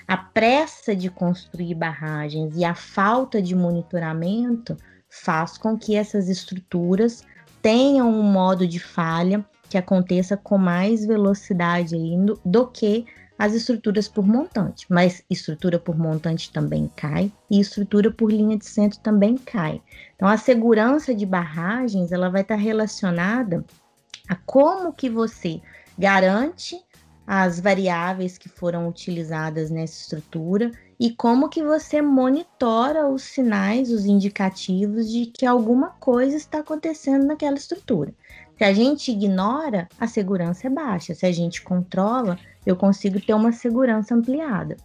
A 0.08 0.16
pressa 0.16 0.96
de 0.96 1.10
construir 1.10 1.74
barragens 1.74 2.56
e 2.56 2.64
a 2.64 2.74
falta 2.74 3.42
de 3.42 3.54
monitoramento 3.54 4.74
faz 5.10 5.58
com 5.58 5.76
que 5.76 5.94
essas 5.94 6.30
estruturas 6.30 7.22
tenham 7.60 8.10
um 8.10 8.22
modo 8.22 8.66
de 8.66 8.80
falha 8.80 9.44
que 9.68 9.76
aconteça 9.76 10.36
com 10.36 10.56
mais 10.56 11.04
velocidade 11.04 11.94
ainda 11.94 12.34
do 12.44 12.66
que 12.66 13.06
as 13.42 13.54
estruturas 13.54 14.06
por 14.06 14.24
montante, 14.24 14.86
mas 14.88 15.24
estrutura 15.28 15.76
por 15.76 15.98
montante 15.98 16.52
também 16.52 16.88
cai 16.94 17.32
e 17.50 17.58
estrutura 17.58 18.08
por 18.08 18.30
linha 18.30 18.56
de 18.56 18.64
centro 18.64 19.00
também 19.00 19.36
cai. 19.36 19.82
Então 20.14 20.28
a 20.28 20.36
segurança 20.36 21.12
de 21.12 21.26
barragens 21.26 22.12
ela 22.12 22.30
vai 22.30 22.42
estar 22.42 22.54
relacionada 22.54 23.64
a 24.28 24.36
como 24.36 24.92
que 24.92 25.10
você 25.10 25.60
garante 25.98 26.80
as 27.26 27.58
variáveis 27.58 28.38
que 28.38 28.48
foram 28.48 28.88
utilizadas 28.88 29.70
nessa 29.70 30.02
estrutura 30.02 30.70
e 31.00 31.10
como 31.10 31.48
que 31.48 31.64
você 31.64 32.00
monitora 32.00 33.08
os 33.08 33.24
sinais, 33.24 33.90
os 33.90 34.04
indicativos 34.04 35.10
de 35.10 35.26
que 35.26 35.44
alguma 35.44 35.88
coisa 35.98 36.36
está 36.36 36.60
acontecendo 36.60 37.26
naquela 37.26 37.56
estrutura. 37.56 38.14
Se 38.56 38.64
a 38.64 38.72
gente 38.72 39.10
ignora, 39.10 39.88
a 39.98 40.06
segurança 40.06 40.66
é 40.66 40.70
baixa. 40.70 41.14
Se 41.14 41.26
a 41.26 41.32
gente 41.32 41.62
controla, 41.62 42.38
eu 42.64 42.76
consigo 42.76 43.20
ter 43.20 43.34
uma 43.34 43.50
segurança 43.50 44.14
ampliada. 44.14 44.76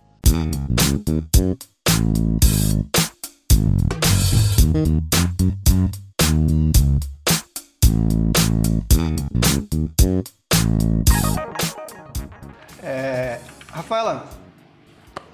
É, 12.81 13.39
Rafaela, 13.69 14.27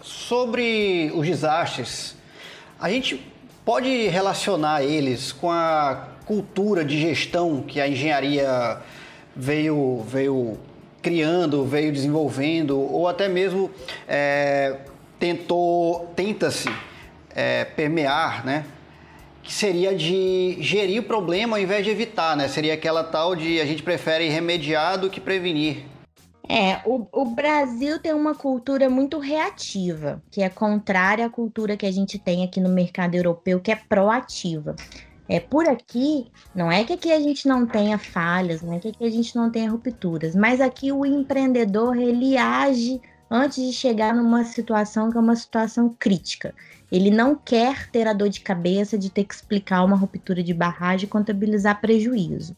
sobre 0.01 1.11
os 1.15 1.25
desastres, 1.25 2.15
a 2.79 2.89
gente 2.89 3.25
pode 3.63 4.07
relacionar 4.07 4.83
eles 4.83 5.31
com 5.31 5.49
a 5.49 6.12
cultura 6.25 6.83
de 6.83 6.99
gestão 6.99 7.61
que 7.61 7.79
a 7.79 7.87
engenharia 7.87 8.79
veio, 9.35 10.03
veio 10.07 10.57
criando, 11.01 11.65
veio 11.65 11.91
desenvolvendo, 11.91 12.79
ou 12.79 13.07
até 13.07 13.27
mesmo 13.27 13.69
é, 14.07 14.77
tentou, 15.19 16.11
tenta-se 16.15 16.69
é, 17.35 17.65
permear, 17.65 18.45
né? 18.45 18.65
Que 19.41 19.51
seria 19.51 19.93
de 19.93 20.57
gerir 20.61 21.01
o 21.01 21.03
problema 21.03 21.57
ao 21.57 21.61
invés 21.61 21.83
de 21.83 21.91
evitar, 21.91 22.37
né? 22.37 22.47
Seria 22.47 22.73
aquela 22.73 23.03
tal 23.03 23.35
de 23.35 23.59
a 23.59 23.65
gente 23.65 23.83
prefere 23.83 24.29
remediar 24.29 24.97
do 24.97 25.09
que 25.09 25.19
prevenir. 25.19 25.83
É, 26.47 26.81
o, 26.85 27.07
o 27.11 27.25
Brasil 27.25 27.99
tem 27.99 28.13
uma 28.13 28.35
cultura 28.35 28.89
muito 28.89 29.17
reativa, 29.17 30.21
que 30.29 30.41
é 30.41 30.49
contrária 30.49 31.25
à 31.25 31.29
cultura 31.29 31.77
que 31.77 31.85
a 31.85 31.91
gente 31.91 32.19
tem 32.19 32.43
aqui 32.43 32.59
no 32.59 32.69
mercado 32.69 33.15
europeu, 33.15 33.59
que 33.59 33.71
é 33.71 33.75
proativa. 33.75 34.75
É 35.27 35.39
por 35.39 35.67
aqui, 35.67 36.27
não 36.53 36.71
é 36.71 36.83
que 36.83 36.93
aqui 36.93 37.11
a 37.11 37.19
gente 37.19 37.47
não 37.47 37.65
tenha 37.65 37.97
falhas, 37.97 38.61
não 38.61 38.73
é 38.73 38.79
que 38.79 38.89
aqui 38.89 39.05
a 39.05 39.09
gente 39.09 39.35
não 39.35 39.49
tenha 39.49 39.71
rupturas, 39.71 40.35
mas 40.35 40.59
aqui 40.59 40.91
o 40.91 41.05
empreendedor 41.05 41.95
ele 41.97 42.37
age 42.37 43.01
antes 43.31 43.63
de 43.63 43.73
chegar 43.73 44.13
numa 44.13 44.43
situação 44.43 45.09
que 45.09 45.17
é 45.17 45.21
uma 45.21 45.35
situação 45.35 45.95
crítica. 45.97 46.53
Ele 46.91 47.09
não 47.09 47.35
quer 47.35 47.89
ter 47.89 48.07
a 48.07 48.13
dor 48.13 48.29
de 48.29 48.41
cabeça 48.41 48.97
de 48.97 49.09
ter 49.09 49.23
que 49.23 49.33
explicar 49.33 49.83
uma 49.83 49.95
ruptura 49.95 50.43
de 50.43 50.53
barragem 50.53 51.07
e 51.07 51.09
contabilizar 51.09 51.81
prejuízo. 51.81 52.55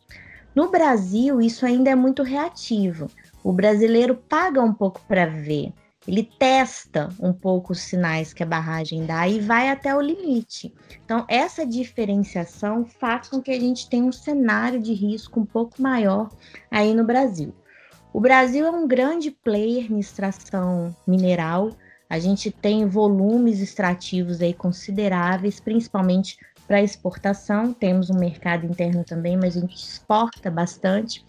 No 0.53 0.69
Brasil, 0.69 1.39
isso 1.39 1.65
ainda 1.65 1.89
é 1.89 1.95
muito 1.95 2.23
reativo. 2.23 3.07
O 3.43 3.53
brasileiro 3.53 4.15
paga 4.15 4.61
um 4.61 4.73
pouco 4.73 5.01
para 5.07 5.25
ver. 5.25 5.71
Ele 6.07 6.23
testa 6.37 7.09
um 7.19 7.33
pouco 7.33 7.73
os 7.73 7.79
sinais 7.79 8.31
que 8.31 8.43
a 8.43 8.45
barragem 8.45 9.05
dá 9.05 9.27
e 9.27 9.39
vai 9.39 9.69
até 9.69 9.95
o 9.95 10.01
limite. 10.01 10.73
Então, 11.03 11.25
essa 11.27 11.65
diferenciação 11.65 12.85
faz 12.85 13.27
com 13.27 13.41
que 13.41 13.51
a 13.51 13.59
gente 13.59 13.89
tenha 13.89 14.05
um 14.05 14.11
cenário 14.11 14.79
de 14.79 14.93
risco 14.93 15.39
um 15.39 15.45
pouco 15.45 15.81
maior 15.81 16.29
aí 16.69 16.93
no 16.93 17.03
Brasil. 17.03 17.53
O 18.13 18.21
Brasil 18.21 18.65
é 18.65 18.71
um 18.71 18.87
grande 18.87 19.31
player 19.31 19.91
em 19.91 19.99
extração 19.99 20.95
mineral. 21.07 21.71
A 22.09 22.19
gente 22.19 22.51
tem 22.51 22.87
volumes 22.87 23.59
extrativos 23.59 24.41
aí 24.41 24.53
consideráveis, 24.53 25.59
principalmente 25.59 26.37
para 26.67 26.83
exportação. 26.83 27.73
Temos 27.73 28.09
um 28.09 28.17
mercado 28.19 28.65
interno 28.65 29.03
também, 29.03 29.35
mas 29.35 29.57
a 29.57 29.59
gente 29.59 29.75
exporta 29.75 30.49
bastante. 30.51 31.25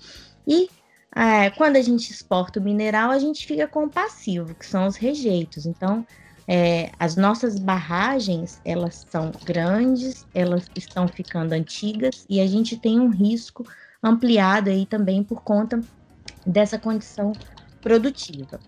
E 0.46 0.68
é, 1.16 1.50
quando 1.50 1.76
a 1.76 1.82
gente 1.82 2.10
exporta 2.10 2.60
o 2.60 2.62
mineral, 2.62 3.10
a 3.10 3.18
gente 3.18 3.46
fica 3.46 3.66
com 3.66 3.84
o 3.84 3.90
passivo, 3.90 4.54
que 4.54 4.66
são 4.66 4.86
os 4.86 4.96
rejeitos. 4.96 5.64
Então, 5.64 6.06
é, 6.46 6.92
as 6.98 7.16
nossas 7.16 7.58
barragens, 7.58 8.60
elas 8.62 9.06
são 9.08 9.32
grandes, 9.42 10.26
elas 10.34 10.66
estão 10.76 11.08
ficando 11.08 11.54
antigas 11.54 12.26
e 12.28 12.38
a 12.40 12.46
gente 12.46 12.76
tem 12.76 13.00
um 13.00 13.08
risco 13.08 13.64
ampliado 14.02 14.68
aí 14.68 14.84
também 14.84 15.24
por 15.24 15.42
conta 15.42 15.80
dessa 16.44 16.78
condição 16.78 17.32
produtiva. 17.80 18.60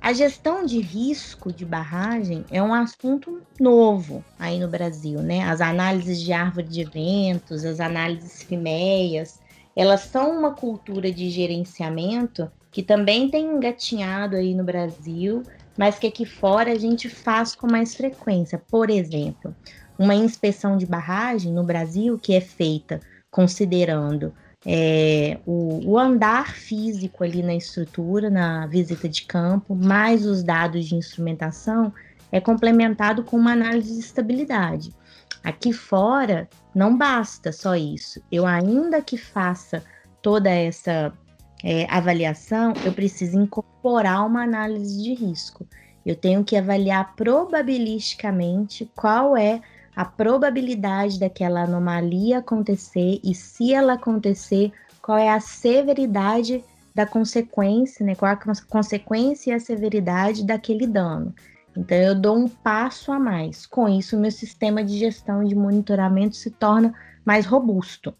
A 0.00 0.12
gestão 0.12 0.64
de 0.64 0.80
risco 0.80 1.52
de 1.52 1.64
barragem 1.64 2.44
é 2.50 2.62
um 2.62 2.74
assunto 2.74 3.42
novo 3.58 4.24
aí 4.38 4.58
no 4.58 4.68
Brasil, 4.68 5.22
né? 5.22 5.42
As 5.48 5.60
análises 5.60 6.20
de 6.20 6.32
árvore 6.32 6.68
de 6.68 6.80
eventos, 6.80 7.64
as 7.64 7.80
análises 7.80 8.42
FIMEAs, 8.42 9.40
elas 9.76 10.00
são 10.00 10.38
uma 10.38 10.54
cultura 10.54 11.12
de 11.12 11.28
gerenciamento 11.28 12.50
que 12.72 12.82
também 12.82 13.28
tem 13.28 13.44
engatinhado 13.44 14.36
aí 14.36 14.54
no 14.54 14.64
Brasil, 14.64 15.42
mas 15.76 15.98
que 15.98 16.06
aqui 16.06 16.24
fora 16.24 16.72
a 16.72 16.78
gente 16.78 17.08
faz 17.10 17.54
com 17.54 17.70
mais 17.70 17.94
frequência. 17.94 18.58
Por 18.70 18.88
exemplo, 18.88 19.54
uma 19.98 20.14
inspeção 20.14 20.78
de 20.78 20.86
barragem 20.86 21.52
no 21.52 21.62
Brasil 21.62 22.18
que 22.18 22.34
é 22.34 22.40
feita 22.40 23.00
considerando 23.30 24.32
é, 24.64 25.38
o, 25.46 25.90
o, 25.90 25.98
andar 25.98 26.54
físico 26.54 27.22
ali 27.22 27.42
na 27.42 27.54
estrutura, 27.54 28.30
na 28.30 28.66
visita 28.66 29.08
de 29.08 29.22
campo, 29.22 29.74
mais 29.74 30.24
os 30.26 30.42
dados 30.42 30.86
de 30.86 30.94
instrumentação, 30.94 31.92
é 32.32 32.40
complementado 32.40 33.22
com 33.22 33.36
uma 33.36 33.52
análise 33.52 33.92
de 33.92 34.00
estabilidade. 34.00 34.92
Aqui 35.44 35.72
fora, 35.72 36.48
não 36.76 36.94
basta 36.94 37.52
só 37.52 37.74
isso. 37.74 38.22
Eu, 38.30 38.44
ainda 38.44 39.00
que 39.00 39.16
faça 39.16 39.82
toda 40.20 40.50
essa 40.50 41.10
é, 41.64 41.86
avaliação, 41.90 42.74
eu 42.84 42.92
preciso 42.92 43.40
incorporar 43.40 44.26
uma 44.26 44.42
análise 44.42 45.02
de 45.02 45.14
risco. 45.14 45.66
Eu 46.04 46.14
tenho 46.14 46.44
que 46.44 46.54
avaliar 46.54 47.16
probabilisticamente 47.16 48.84
qual 48.94 49.38
é 49.38 49.62
a 49.96 50.04
probabilidade 50.04 51.18
daquela 51.18 51.62
anomalia 51.62 52.40
acontecer 52.40 53.20
e, 53.24 53.34
se 53.34 53.72
ela 53.72 53.94
acontecer, 53.94 54.70
qual 55.00 55.16
é 55.16 55.30
a 55.30 55.40
severidade 55.40 56.62
da 56.94 57.06
consequência, 57.06 58.04
né? 58.04 58.14
Qual 58.14 58.30
a 58.30 58.38
consequência 58.68 59.50
e 59.50 59.54
a 59.54 59.60
severidade 59.60 60.44
daquele 60.44 60.86
dano. 60.86 61.34
Então, 61.76 61.98
eu 61.98 62.14
dou 62.14 62.38
um 62.38 62.48
passo 62.48 63.12
a 63.12 63.18
mais. 63.18 63.66
Com 63.66 63.88
isso, 63.88 64.16
meu 64.16 64.30
sistema 64.30 64.82
de 64.82 64.98
gestão 64.98 65.42
e 65.42 65.48
de 65.48 65.54
monitoramento 65.54 66.36
se 66.36 66.50
torna 66.50 66.94
mais 67.24 67.44
robusto. 67.44 68.14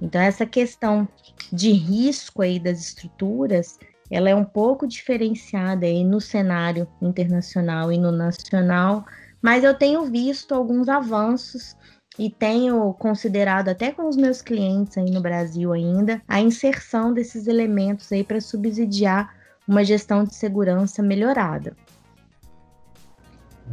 Então, 0.00 0.20
essa 0.20 0.46
questão 0.46 1.08
de 1.52 1.70
risco 1.72 2.42
aí 2.42 2.58
das 2.58 2.80
estruturas, 2.80 3.78
ela 4.10 4.30
é 4.30 4.34
um 4.34 4.44
pouco 4.44 4.86
diferenciada 4.86 5.86
aí 5.86 6.04
no 6.04 6.20
cenário 6.20 6.88
internacional 7.02 7.92
e 7.92 7.98
no 7.98 8.10
nacional, 8.10 9.04
mas 9.42 9.64
eu 9.64 9.74
tenho 9.74 10.04
visto 10.06 10.54
alguns 10.54 10.88
avanços 10.88 11.76
e 12.18 12.28
tenho 12.28 12.92
considerado 12.94 13.68
até 13.68 13.92
com 13.92 14.08
os 14.08 14.16
meus 14.16 14.42
clientes 14.42 14.98
aí 14.98 15.10
no 15.10 15.20
Brasil 15.20 15.72
ainda 15.72 16.20
a 16.26 16.40
inserção 16.40 17.12
desses 17.12 17.46
elementos 17.46 18.10
aí 18.12 18.24
para 18.24 18.40
subsidiar 18.40 19.34
uma 19.66 19.84
gestão 19.84 20.24
de 20.24 20.34
segurança 20.34 21.02
melhorada. 21.02 21.76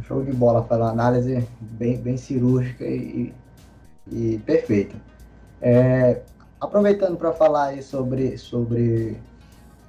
Show 0.02 0.22
de 0.22 0.32
bola, 0.32 0.62
foi 0.62 0.76
uma 0.76 0.90
análise 0.90 1.46
bem, 1.60 1.96
bem 1.96 2.16
cirúrgica 2.16 2.84
e, 2.84 3.34
e 4.10 4.38
perfeita. 4.44 4.96
É, 5.60 6.22
aproveitando 6.60 7.16
para 7.16 7.32
falar 7.32 7.66
aí 7.66 7.82
sobre, 7.82 8.38
sobre 8.38 9.20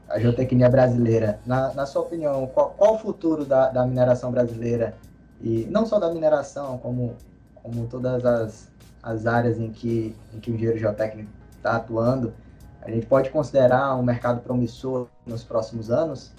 a 0.09 0.19
geotecnia 0.19 0.69
brasileira, 0.69 1.39
na, 1.45 1.73
na 1.73 1.85
sua 1.85 2.01
opinião, 2.01 2.47
qual, 2.47 2.71
qual 2.71 2.95
o 2.95 2.97
futuro 2.97 3.45
da, 3.45 3.69
da 3.69 3.85
mineração 3.85 4.31
brasileira? 4.31 4.95
E 5.41 5.67
não 5.69 5.85
só 5.85 5.99
da 5.99 6.11
mineração, 6.11 6.77
como, 6.79 7.15
como 7.53 7.87
todas 7.87 8.25
as, 8.25 8.67
as 9.01 9.25
áreas 9.25 9.59
em 9.59 9.71
que, 9.71 10.15
em 10.33 10.39
que 10.39 10.51
o 10.51 10.55
engenheiro 10.55 10.79
geotécnico 10.79 11.29
está 11.55 11.75
atuando, 11.75 12.33
a 12.81 12.89
gente 12.89 13.05
pode 13.05 13.29
considerar 13.29 13.95
um 13.95 14.03
mercado 14.03 14.41
promissor 14.41 15.07
nos 15.25 15.43
próximos 15.43 15.91
anos? 15.91 16.31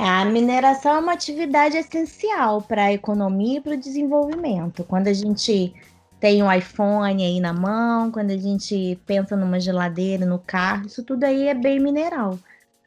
A 0.00 0.24
mineração 0.24 0.94
é 0.94 0.98
uma 1.00 1.12
atividade 1.14 1.76
essencial 1.76 2.62
para 2.62 2.84
a 2.84 2.92
economia 2.92 3.58
e 3.58 3.60
para 3.60 3.74
o 3.74 3.76
desenvolvimento. 3.76 4.84
Quando 4.84 5.08
a 5.08 5.12
gente 5.12 5.74
tem 6.20 6.40
um 6.40 6.52
iPhone 6.52 7.20
aí 7.20 7.40
na 7.40 7.52
mão, 7.52 8.08
quando 8.12 8.30
a 8.30 8.36
gente 8.36 8.96
pensa 9.04 9.36
numa 9.36 9.58
geladeira, 9.58 10.24
no 10.24 10.38
carro, 10.38 10.86
isso 10.86 11.02
tudo 11.02 11.24
aí 11.24 11.48
é 11.48 11.54
bem 11.54 11.80
mineral. 11.80 12.38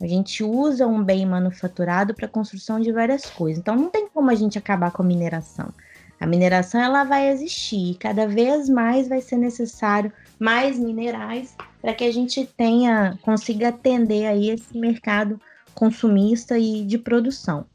A 0.01 0.07
gente 0.07 0.41
usa 0.41 0.87
um 0.87 1.03
bem 1.03 1.25
manufaturado 1.25 2.13
para 2.13 2.29
construção 2.29 2.79
de 2.79 2.93
várias 2.93 3.25
coisas. 3.25 3.59
Então 3.59 3.75
não 3.75 3.89
tem 3.89 4.07
como 4.07 4.31
a 4.31 4.35
gente 4.35 4.57
acabar 4.57 4.91
com 4.91 5.01
a 5.01 5.05
mineração. 5.05 5.67
A 6.17 6.25
mineração 6.25 6.79
ela 6.79 7.03
vai 7.03 7.27
existir, 7.29 7.97
cada 7.99 8.25
vez 8.25 8.69
mais 8.69 9.09
vai 9.09 9.19
ser 9.19 9.35
necessário 9.35 10.13
mais 10.39 10.79
minerais 10.79 11.57
para 11.81 11.93
que 11.93 12.05
a 12.05 12.13
gente 12.13 12.45
tenha 12.45 13.19
consiga 13.21 13.67
atender 13.67 14.27
aí 14.27 14.49
esse 14.49 14.77
mercado 14.77 15.41
consumista 15.73 16.57
e 16.57 16.83
de 16.83 16.97
produção. 16.97 17.65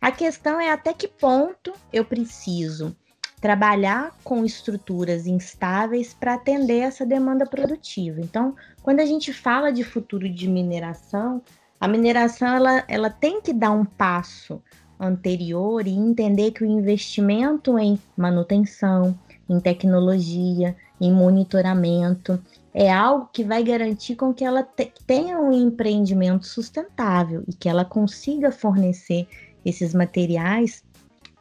A 0.00 0.12
questão 0.12 0.60
é 0.60 0.70
até 0.70 0.92
que 0.92 1.08
ponto 1.08 1.72
eu 1.92 2.04
preciso 2.04 2.94
trabalhar 3.40 4.14
com 4.24 4.44
estruturas 4.44 5.26
instáveis 5.26 6.14
para 6.14 6.34
atender 6.34 6.78
essa 6.78 7.04
demanda 7.04 7.46
produtiva. 7.46 8.20
Então, 8.20 8.54
quando 8.82 9.00
a 9.00 9.06
gente 9.06 9.32
fala 9.32 9.72
de 9.72 9.84
futuro 9.84 10.28
de 10.28 10.48
mineração, 10.48 11.42
a 11.80 11.86
mineração 11.86 12.48
ela, 12.48 12.84
ela 12.88 13.10
tem 13.10 13.40
que 13.40 13.52
dar 13.52 13.70
um 13.70 13.84
passo 13.84 14.62
anterior 14.98 15.86
e 15.86 15.90
entender 15.90 16.52
que 16.52 16.64
o 16.64 16.66
investimento 16.66 17.78
em 17.78 17.98
manutenção, 18.16 19.18
em 19.48 19.60
tecnologia, 19.60 20.74
em 21.00 21.12
monitoramento 21.12 22.42
é 22.78 22.92
algo 22.92 23.30
que 23.32 23.42
vai 23.42 23.64
garantir 23.64 24.16
com 24.16 24.34
que 24.34 24.44
ela 24.44 24.62
te, 24.62 24.92
tenha 25.06 25.40
um 25.40 25.50
empreendimento 25.50 26.46
sustentável 26.46 27.42
e 27.48 27.54
que 27.54 27.70
ela 27.70 27.86
consiga 27.86 28.52
fornecer 28.52 29.26
esses 29.64 29.94
materiais 29.94 30.84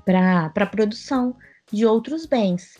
para 0.05 0.49
a 0.55 0.65
produção 0.65 1.35
de 1.69 1.85
outros 1.85 2.25
bens. 2.25 2.77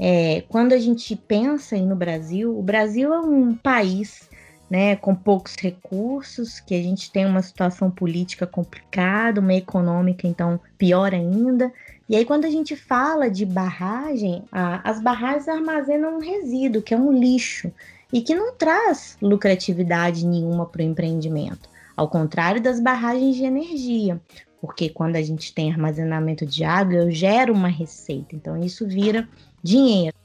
É, 0.00 0.42
quando 0.48 0.72
a 0.72 0.78
gente 0.78 1.14
pensa 1.14 1.76
no 1.76 1.94
Brasil, 1.94 2.58
o 2.58 2.60
Brasil 2.60 3.14
é 3.14 3.20
um 3.20 3.54
país 3.54 4.28
né, 4.72 4.96
com 4.96 5.14
poucos 5.14 5.54
recursos, 5.54 6.58
que 6.58 6.74
a 6.74 6.82
gente 6.82 7.12
tem 7.12 7.26
uma 7.26 7.42
situação 7.42 7.90
política 7.90 8.46
complicada, 8.46 9.38
uma 9.38 9.52
econômica, 9.52 10.26
então, 10.26 10.58
pior 10.78 11.12
ainda. 11.12 11.70
E 12.08 12.16
aí, 12.16 12.24
quando 12.24 12.46
a 12.46 12.50
gente 12.50 12.74
fala 12.74 13.30
de 13.30 13.44
barragem, 13.44 14.42
a, 14.50 14.80
as 14.90 14.98
barragens 14.98 15.46
armazenam 15.46 16.16
um 16.16 16.20
resíduo, 16.20 16.80
que 16.80 16.94
é 16.94 16.96
um 16.96 17.12
lixo, 17.12 17.70
e 18.10 18.22
que 18.22 18.34
não 18.34 18.54
traz 18.54 19.18
lucratividade 19.20 20.26
nenhuma 20.26 20.64
para 20.64 20.80
o 20.80 20.84
empreendimento, 20.86 21.68
ao 21.94 22.08
contrário 22.08 22.62
das 22.62 22.80
barragens 22.80 23.36
de 23.36 23.44
energia, 23.44 24.18
porque 24.58 24.88
quando 24.88 25.16
a 25.16 25.22
gente 25.22 25.52
tem 25.52 25.70
armazenamento 25.70 26.46
de 26.46 26.64
água, 26.64 26.94
eu 26.94 27.10
gero 27.10 27.52
uma 27.52 27.68
receita, 27.68 28.34
então 28.34 28.56
isso 28.56 28.88
vira 28.88 29.28
dinheiro. 29.62 30.16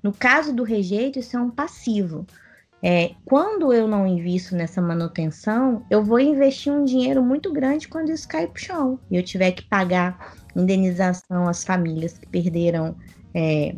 No 0.00 0.12
caso 0.12 0.52
do 0.52 0.62
rejeito, 0.62 1.18
isso 1.18 1.36
é 1.36 1.40
um 1.40 1.50
passivo. 1.50 2.24
É, 2.88 3.16
quando 3.24 3.72
eu 3.72 3.88
não 3.88 4.06
invisto 4.06 4.54
nessa 4.54 4.80
manutenção, 4.80 5.84
eu 5.90 6.04
vou 6.04 6.20
investir 6.20 6.72
um 6.72 6.84
dinheiro 6.84 7.20
muito 7.20 7.52
grande 7.52 7.88
quando 7.88 8.12
isso 8.12 8.28
cair 8.28 8.46
para 8.46 8.60
o 8.60 8.64
chão 8.64 9.00
e 9.10 9.16
eu 9.16 9.24
tiver 9.24 9.50
que 9.50 9.64
pagar 9.64 10.36
indenização 10.54 11.48
às 11.48 11.64
famílias 11.64 12.16
que 12.16 12.28
perderam 12.28 12.96
é, 13.34 13.74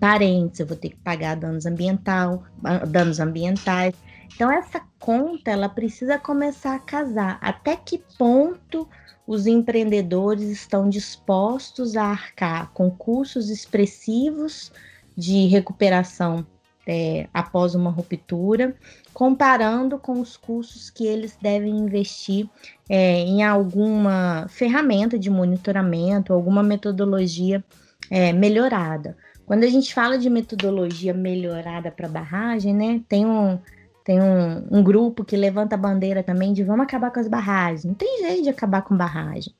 parentes, 0.00 0.60
eu 0.60 0.66
vou 0.66 0.78
ter 0.78 0.88
que 0.88 0.96
pagar 0.96 1.36
danos 1.36 1.66
ambiental, 1.66 2.42
danos 2.88 3.20
ambientais. 3.20 3.94
Então 4.34 4.50
essa 4.50 4.80
conta 4.98 5.50
ela 5.50 5.68
precisa 5.68 6.18
começar 6.18 6.76
a 6.76 6.78
casar. 6.78 7.38
Até 7.38 7.76
que 7.76 8.02
ponto 8.16 8.88
os 9.26 9.46
empreendedores 9.46 10.48
estão 10.48 10.88
dispostos 10.88 11.98
a 11.98 12.04
arcar 12.04 12.72
com 12.72 12.90
custos 12.90 13.50
expressivos 13.50 14.72
de 15.14 15.48
recuperação 15.48 16.46
é, 16.86 17.28
após 17.32 17.74
uma 17.74 17.90
ruptura, 17.90 18.74
comparando 19.12 19.98
com 19.98 20.20
os 20.20 20.36
custos 20.36 20.90
que 20.90 21.06
eles 21.06 21.36
devem 21.40 21.76
investir 21.76 22.48
é, 22.88 23.20
em 23.20 23.42
alguma 23.42 24.46
ferramenta 24.48 25.18
de 25.18 25.30
monitoramento, 25.30 26.32
alguma 26.32 26.62
metodologia 26.62 27.62
é, 28.10 28.32
melhorada. 28.32 29.16
Quando 29.46 29.64
a 29.64 29.68
gente 29.68 29.92
fala 29.92 30.18
de 30.18 30.30
metodologia 30.30 31.12
melhorada 31.12 31.90
para 31.90 32.08
barragem, 32.08 32.74
né, 32.74 33.00
tem 33.08 33.26
um 33.26 33.58
tem 34.04 34.20
um, 34.20 34.78
um, 34.78 34.82
grupo 34.82 35.24
que 35.24 35.36
levanta 35.36 35.76
a 35.76 35.78
bandeira 35.78 36.24
também 36.24 36.52
de 36.52 36.64
vamos 36.64 36.82
acabar 36.82 37.12
com 37.12 37.20
as 37.20 37.28
barragens. 37.28 37.84
Não 37.84 37.94
tem 37.94 38.26
jeito 38.26 38.42
de 38.42 38.48
acabar 38.48 38.82
com 38.82 38.96
barragem. 38.96 39.54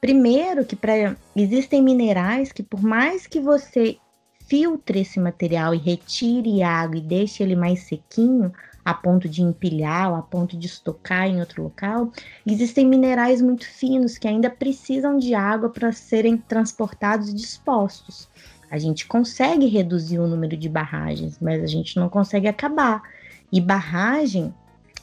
Primeiro 0.00 0.64
que 0.64 0.74
pra, 0.74 1.14
existem 1.36 1.80
minerais 1.80 2.50
que 2.50 2.62
por 2.62 2.82
mais 2.82 3.26
que 3.28 3.38
você 3.38 3.96
filtre 4.46 5.00
esse 5.00 5.18
material 5.18 5.74
e 5.74 5.78
retire 5.78 6.62
água 6.62 6.98
e 6.98 7.00
deixe 7.00 7.42
ele 7.42 7.56
mais 7.56 7.80
sequinho, 7.80 8.52
a 8.84 8.92
ponto 8.92 9.28
de 9.28 9.42
empilhar, 9.42 10.12
a 10.12 10.20
ponto 10.20 10.56
de 10.56 10.66
estocar 10.66 11.26
em 11.26 11.40
outro 11.40 11.62
local, 11.62 12.12
existem 12.46 12.86
minerais 12.86 13.40
muito 13.40 13.66
finos 13.66 14.18
que 14.18 14.28
ainda 14.28 14.50
precisam 14.50 15.18
de 15.18 15.34
água 15.34 15.70
para 15.70 15.90
serem 15.90 16.36
transportados 16.36 17.30
e 17.30 17.34
dispostos. 17.34 18.28
A 18.70 18.78
gente 18.78 19.06
consegue 19.06 19.66
reduzir 19.66 20.18
o 20.18 20.26
número 20.26 20.56
de 20.56 20.68
barragens, 20.68 21.38
mas 21.40 21.62
a 21.62 21.66
gente 21.66 21.96
não 21.96 22.08
consegue 22.08 22.46
acabar. 22.46 23.02
E 23.50 23.60
barragem 23.60 24.52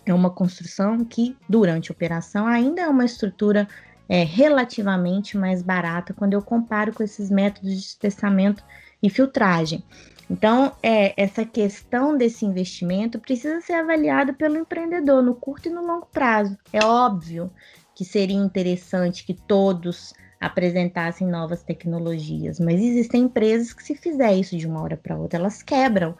é 0.05 0.13
uma 0.13 0.29
construção 0.29 1.03
que, 1.03 1.35
durante 1.47 1.91
a 1.91 1.93
operação, 1.93 2.45
ainda 2.45 2.81
é 2.81 2.87
uma 2.87 3.05
estrutura 3.05 3.67
é, 4.07 4.23
relativamente 4.23 5.37
mais 5.37 5.61
barata 5.61 6.13
quando 6.13 6.33
eu 6.33 6.41
comparo 6.41 6.93
com 6.93 7.01
esses 7.01 7.31
métodos 7.31 7.71
de 7.71 7.79
espessamento 7.79 8.63
e 9.01 9.09
filtragem. 9.09 9.83
Então, 10.29 10.71
é, 10.81 11.13
essa 11.21 11.43
questão 11.45 12.17
desse 12.17 12.45
investimento 12.45 13.19
precisa 13.19 13.59
ser 13.59 13.73
avaliada 13.73 14.31
pelo 14.31 14.57
empreendedor 14.57 15.21
no 15.21 15.35
curto 15.35 15.67
e 15.67 15.71
no 15.71 15.85
longo 15.85 16.05
prazo. 16.05 16.57
É 16.71 16.83
óbvio 16.83 17.51
que 17.93 18.05
seria 18.05 18.37
interessante 18.37 19.25
que 19.25 19.33
todos 19.33 20.13
apresentassem 20.39 21.27
novas 21.27 21.61
tecnologias, 21.63 22.59
mas 22.59 22.81
existem 22.81 23.23
empresas 23.23 23.73
que, 23.73 23.83
se 23.83 23.93
fizer 23.93 24.33
isso 24.33 24.57
de 24.57 24.65
uma 24.65 24.81
hora 24.81 24.95
para 24.95 25.17
outra, 25.17 25.37
elas 25.37 25.61
quebram, 25.61 26.15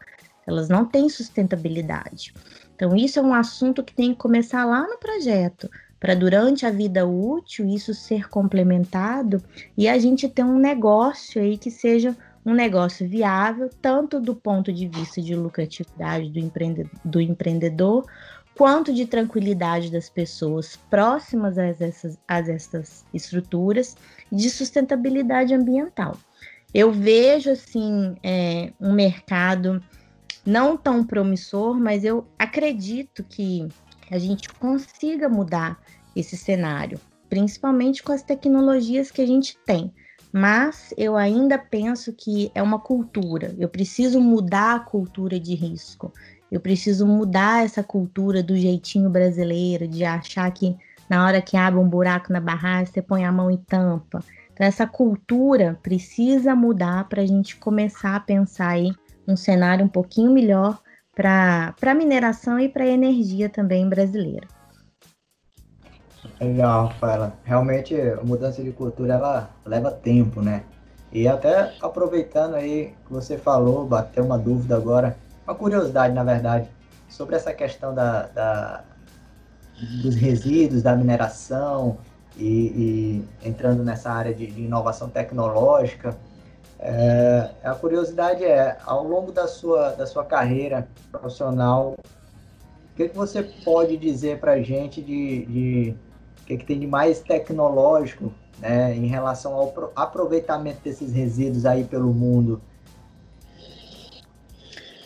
elas 0.45 0.67
não 0.67 0.85
têm 0.85 1.07
sustentabilidade. 1.07 2.33
Então, 2.75 2.95
isso 2.95 3.17
é 3.17 3.21
um 3.21 3.33
assunto 3.33 3.83
que 3.83 3.95
tem 3.95 4.11
que 4.11 4.19
começar 4.19 4.65
lá 4.65 4.85
no 4.87 4.97
projeto, 4.97 5.69
para 5.99 6.15
durante 6.15 6.65
a 6.65 6.71
vida 6.71 7.05
útil 7.05 7.65
isso 7.67 7.93
ser 7.93 8.27
complementado 8.27 9.41
e 9.77 9.87
a 9.87 9.97
gente 9.99 10.27
ter 10.27 10.43
um 10.43 10.57
negócio 10.57 11.41
aí 11.41 11.57
que 11.57 11.71
seja 11.71 12.17
um 12.45 12.53
negócio 12.53 13.07
viável, 13.07 13.69
tanto 13.81 14.19
do 14.19 14.35
ponto 14.35 14.73
de 14.73 14.87
vista 14.87 15.21
de 15.21 15.35
lucratividade 15.35 16.29
do, 16.29 16.39
empreendedor, 16.39 16.91
do 17.05 17.21
empreendedor 17.21 18.05
quanto 18.55 18.93
de 18.93 19.05
tranquilidade 19.05 19.91
das 19.91 20.09
pessoas 20.09 20.75
próximas 20.89 21.57
a 21.57 21.65
essas, 21.65 22.17
a 22.27 22.39
essas 22.39 23.05
estruturas 23.13 23.95
de 24.31 24.49
sustentabilidade 24.49 25.53
ambiental. 25.53 26.17
Eu 26.73 26.91
vejo 26.91 27.51
assim 27.51 28.15
é, 28.23 28.71
um 28.79 28.93
mercado 28.93 29.83
não 30.45 30.77
tão 30.77 31.03
promissor, 31.03 31.79
mas 31.79 32.03
eu 32.03 32.25
acredito 32.37 33.23
que 33.23 33.67
a 34.09 34.17
gente 34.17 34.49
consiga 34.49 35.29
mudar 35.29 35.79
esse 36.15 36.35
cenário, 36.35 36.99
principalmente 37.29 38.03
com 38.03 38.11
as 38.11 38.23
tecnologias 38.23 39.11
que 39.11 39.21
a 39.21 39.27
gente 39.27 39.57
tem. 39.65 39.93
Mas 40.31 40.93
eu 40.97 41.17
ainda 41.17 41.57
penso 41.57 42.13
que 42.13 42.51
é 42.55 42.63
uma 42.63 42.79
cultura. 42.79 43.53
Eu 43.57 43.67
preciso 43.67 44.19
mudar 44.19 44.75
a 44.75 44.79
cultura 44.79 45.39
de 45.39 45.53
risco. 45.55 46.13
Eu 46.51 46.59
preciso 46.59 47.05
mudar 47.05 47.65
essa 47.65 47.83
cultura 47.83 48.41
do 48.41 48.55
jeitinho 48.55 49.09
brasileiro, 49.09 49.87
de 49.87 50.03
achar 50.03 50.49
que 50.51 50.77
na 51.09 51.25
hora 51.25 51.41
que 51.41 51.57
abre 51.57 51.79
um 51.79 51.87
buraco 51.87 52.31
na 52.31 52.39
barragem, 52.39 52.85
você 52.85 53.01
põe 53.01 53.25
a 53.25 53.31
mão 53.31 53.51
e 53.51 53.57
tampa. 53.57 54.23
Então, 54.53 54.65
essa 54.65 54.87
cultura 54.87 55.77
precisa 55.83 56.55
mudar 56.55 57.09
para 57.09 57.21
a 57.21 57.25
gente 57.25 57.57
começar 57.57 58.15
a 58.15 58.19
pensar 58.19 58.69
aí 58.69 58.91
um 59.27 59.35
cenário 59.35 59.85
um 59.85 59.89
pouquinho 59.89 60.31
melhor 60.31 60.79
para 61.13 61.73
a 61.81 61.93
mineração 61.93 62.59
e 62.59 62.69
para 62.69 62.83
a 62.83 62.87
energia 62.87 63.49
também 63.49 63.87
brasileira. 63.87 64.47
Legal, 66.39 66.87
Rafaela. 66.87 67.33
Realmente, 67.43 67.99
a 67.99 68.23
mudança 68.23 68.63
de 68.63 68.71
cultura, 68.71 69.13
ela 69.15 69.49
leva 69.65 69.91
tempo, 69.91 70.41
né? 70.41 70.63
E 71.11 71.27
até 71.27 71.73
aproveitando 71.81 72.55
aí 72.55 72.93
que 73.05 73.11
você 73.11 73.37
falou, 73.37 73.85
bateu 73.85 74.23
uma 74.23 74.37
dúvida 74.37 74.75
agora, 74.75 75.17
uma 75.45 75.53
curiosidade, 75.53 76.13
na 76.13 76.23
verdade, 76.23 76.69
sobre 77.09 77.35
essa 77.35 77.53
questão 77.53 77.93
da, 77.93 78.27
da 78.27 78.83
dos 80.01 80.15
resíduos, 80.15 80.83
da 80.83 80.95
mineração 80.95 81.97
e, 82.37 83.25
e, 83.43 83.47
entrando 83.47 83.83
nessa 83.83 84.11
área 84.11 84.33
de, 84.33 84.47
de 84.47 84.61
inovação 84.61 85.09
tecnológica. 85.09 86.15
É, 86.79 87.49
a 87.63 87.75
curiosidade 87.75 88.43
é, 88.43 88.77
ao 88.85 89.03
longo 89.03 89.31
da 89.31 89.47
sua, 89.47 89.89
da 89.89 90.07
sua 90.07 90.23
carreira 90.23 90.87
profissional, 91.11 91.95
o 91.95 92.95
que, 92.95 93.09
que 93.09 93.17
você 93.17 93.43
pode 93.43 93.97
dizer 93.97 94.39
para 94.39 94.53
a 94.53 94.61
gente 94.61 95.01
de, 95.01 95.45
de 95.45 95.95
que, 96.45 96.57
que 96.57 96.65
tem 96.65 96.79
de 96.79 96.87
mais 96.87 97.19
tecnológico 97.19 98.33
né, 98.59 98.95
em 98.95 99.07
relação 99.07 99.53
ao 99.53 99.91
aproveitamento 99.95 100.81
desses 100.83 101.13
resíduos 101.13 101.65
aí 101.65 101.83
pelo 101.83 102.13
mundo? 102.13 102.61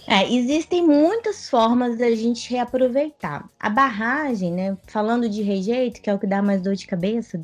É, 0.08 0.32
existem 0.32 0.86
muitas 0.86 1.50
formas 1.50 1.98
da 1.98 2.12
gente 2.12 2.52
reaproveitar. 2.52 3.50
A 3.60 3.70
barragem, 3.70 4.52
né, 4.52 4.78
falando 4.86 5.28
de 5.28 5.42
rejeito, 5.42 6.00
que 6.00 6.10
é 6.10 6.14
o 6.14 6.20
que 6.20 6.28
dá 6.28 6.44
mais 6.44 6.62
dor 6.62 6.76
de 6.76 6.86
cabeça, 6.86 7.42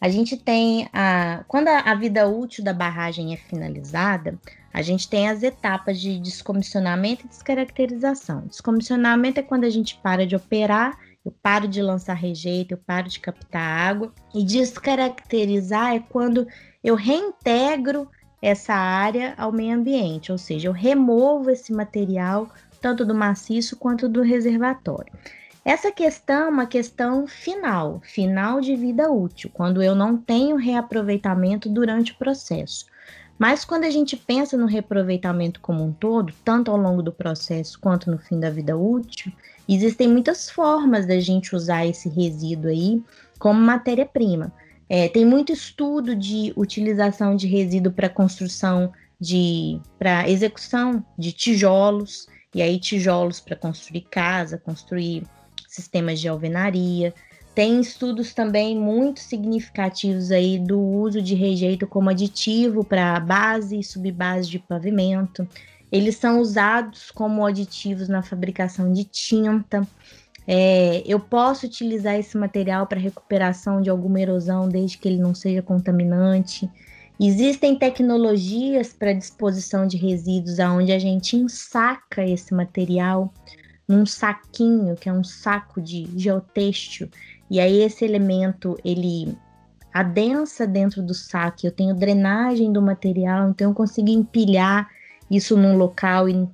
a 0.00 0.08
gente 0.08 0.36
tem 0.36 0.88
a. 0.92 1.44
Quando 1.48 1.68
a 1.68 1.94
vida 1.94 2.26
útil 2.26 2.62
da 2.62 2.72
barragem 2.72 3.34
é 3.34 3.36
finalizada, 3.36 4.38
a 4.72 4.80
gente 4.80 5.08
tem 5.08 5.28
as 5.28 5.42
etapas 5.42 6.00
de 6.00 6.18
descomissionamento 6.20 7.26
e 7.26 7.28
descaracterização. 7.28 8.46
Descomissionamento 8.46 9.40
é 9.40 9.42
quando 9.42 9.64
a 9.64 9.70
gente 9.70 9.98
para 10.02 10.26
de 10.26 10.36
operar 10.36 10.96
eu 11.28 11.34
paro 11.42 11.68
de 11.68 11.82
lançar 11.82 12.14
rejeito, 12.14 12.72
eu 12.72 12.78
paro 12.78 13.08
de 13.08 13.20
captar 13.20 13.62
água. 13.62 14.12
E 14.34 14.42
descaracterizar 14.42 15.94
é 15.94 16.00
quando 16.00 16.46
eu 16.82 16.94
reintegro 16.94 18.08
essa 18.40 18.72
área 18.72 19.34
ao 19.36 19.52
meio 19.52 19.76
ambiente, 19.76 20.32
ou 20.32 20.38
seja, 20.38 20.68
eu 20.68 20.72
removo 20.72 21.50
esse 21.50 21.72
material 21.72 22.48
tanto 22.80 23.04
do 23.04 23.14
maciço 23.14 23.76
quanto 23.76 24.08
do 24.08 24.22
reservatório. 24.22 25.12
Essa 25.64 25.92
questão 25.92 26.46
é 26.46 26.48
uma 26.48 26.66
questão 26.66 27.26
final, 27.26 28.00
final 28.02 28.60
de 28.60 28.74
vida 28.74 29.10
útil, 29.10 29.50
quando 29.52 29.82
eu 29.82 29.94
não 29.94 30.16
tenho 30.16 30.56
reaproveitamento 30.56 31.68
durante 31.68 32.12
o 32.12 32.16
processo. 32.16 32.86
Mas 33.36 33.64
quando 33.64 33.84
a 33.84 33.90
gente 33.90 34.16
pensa 34.16 34.56
no 34.56 34.66
reaproveitamento 34.66 35.60
como 35.60 35.84
um 35.84 35.92
todo, 35.92 36.32
tanto 36.44 36.70
ao 36.70 36.76
longo 36.76 37.02
do 37.02 37.12
processo 37.12 37.78
quanto 37.78 38.10
no 38.10 38.18
fim 38.18 38.40
da 38.40 38.48
vida 38.48 38.76
útil, 38.76 39.30
existem 39.74 40.08
muitas 40.08 40.48
formas 40.48 41.06
da 41.06 41.20
gente 41.20 41.54
usar 41.54 41.86
esse 41.86 42.08
resíduo 42.08 42.70
aí 42.70 43.02
como 43.38 43.60
matéria-prima. 43.60 44.52
É, 44.88 45.08
tem 45.08 45.24
muito 45.24 45.52
estudo 45.52 46.16
de 46.16 46.52
utilização 46.56 47.36
de 47.36 47.46
resíduo 47.46 47.92
para 47.92 48.08
construção 48.08 48.92
de 49.20 49.80
para 49.98 50.28
execução 50.28 51.04
de 51.18 51.32
tijolos 51.32 52.26
e 52.54 52.62
aí 52.62 52.78
tijolos 52.78 53.40
para 53.40 53.56
construir 53.56 54.02
casa, 54.10 54.56
construir 54.56 55.24
sistemas 55.66 56.20
de 56.20 56.28
alvenaria. 56.28 57.12
Tem 57.54 57.80
estudos 57.80 58.32
também 58.32 58.78
muito 58.78 59.20
significativos 59.20 60.30
aí 60.30 60.58
do 60.58 60.80
uso 60.80 61.20
de 61.20 61.34
rejeito 61.34 61.86
como 61.86 62.08
aditivo 62.08 62.84
para 62.84 63.18
base 63.18 63.80
e 63.80 63.84
subbase 63.84 64.48
de 64.48 64.60
pavimento. 64.60 65.46
Eles 65.90 66.16
são 66.16 66.40
usados 66.40 67.10
como 67.10 67.44
aditivos 67.44 68.08
na 68.08 68.22
fabricação 68.22 68.92
de 68.92 69.04
tinta. 69.04 69.86
É, 70.46 71.02
eu 71.06 71.20
posso 71.20 71.66
utilizar 71.66 72.16
esse 72.16 72.36
material 72.36 72.86
para 72.86 72.98
recuperação 72.98 73.80
de 73.80 73.90
alguma 73.90 74.20
erosão, 74.20 74.68
desde 74.68 74.98
que 74.98 75.08
ele 75.08 75.18
não 75.18 75.34
seja 75.34 75.62
contaminante. 75.62 76.70
Existem 77.20 77.76
tecnologias 77.76 78.92
para 78.92 79.12
disposição 79.12 79.86
de 79.86 79.96
resíduos, 79.96 80.58
onde 80.58 80.92
a 80.92 80.98
gente 80.98 81.36
ensaca 81.36 82.24
esse 82.24 82.54
material 82.54 83.32
num 83.88 84.06
saquinho, 84.06 84.94
que 84.94 85.08
é 85.08 85.12
um 85.12 85.24
saco 85.24 85.80
de 85.80 86.08
geotêxtil, 86.14 87.08
e 87.50 87.58
aí 87.58 87.80
esse 87.80 88.04
elemento 88.04 88.78
ele 88.84 89.36
adensa 89.92 90.66
dentro 90.66 91.02
do 91.02 91.14
saco. 91.14 91.58
Eu 91.64 91.72
tenho 91.72 91.94
drenagem 91.94 92.72
do 92.72 92.82
material, 92.82 93.48
então 93.48 93.70
eu 93.70 93.74
consigo 93.74 94.10
empilhar 94.10 94.88
isso 95.30 95.56
num 95.56 95.76
local 95.76 96.28
e 96.28 96.48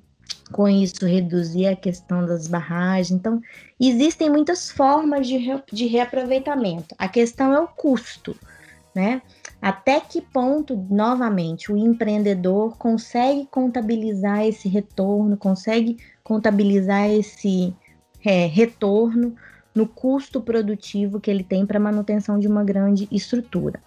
com 0.51 0.67
isso 0.67 1.05
reduzir 1.05 1.67
a 1.67 1.75
questão 1.75 2.25
das 2.25 2.47
barragens. 2.47 3.11
Então, 3.11 3.41
existem 3.79 4.29
muitas 4.29 4.69
formas 4.69 5.27
de, 5.27 5.37
re, 5.37 5.61
de 5.71 5.87
reaproveitamento. 5.87 6.95
A 6.97 7.07
questão 7.07 7.53
é 7.53 7.59
o 7.59 7.67
custo, 7.67 8.35
né? 8.93 9.21
Até 9.61 9.99
que 9.99 10.21
ponto, 10.21 10.75
novamente, 10.89 11.71
o 11.71 11.77
empreendedor 11.77 12.77
consegue 12.77 13.47
contabilizar 13.47 14.45
esse 14.45 14.69
retorno, 14.69 15.35
consegue 15.37 15.97
contabilizar 16.23 17.09
esse 17.09 17.73
é, 18.23 18.45
retorno 18.45 19.35
no 19.73 19.87
custo 19.87 20.39
produtivo 20.39 21.19
que 21.19 21.29
ele 21.29 21.43
tem 21.43 21.65
para 21.65 21.79
manutenção 21.79 22.39
de 22.39 22.47
uma 22.47 22.63
grande 22.63 23.07
estrutura. 23.11 23.81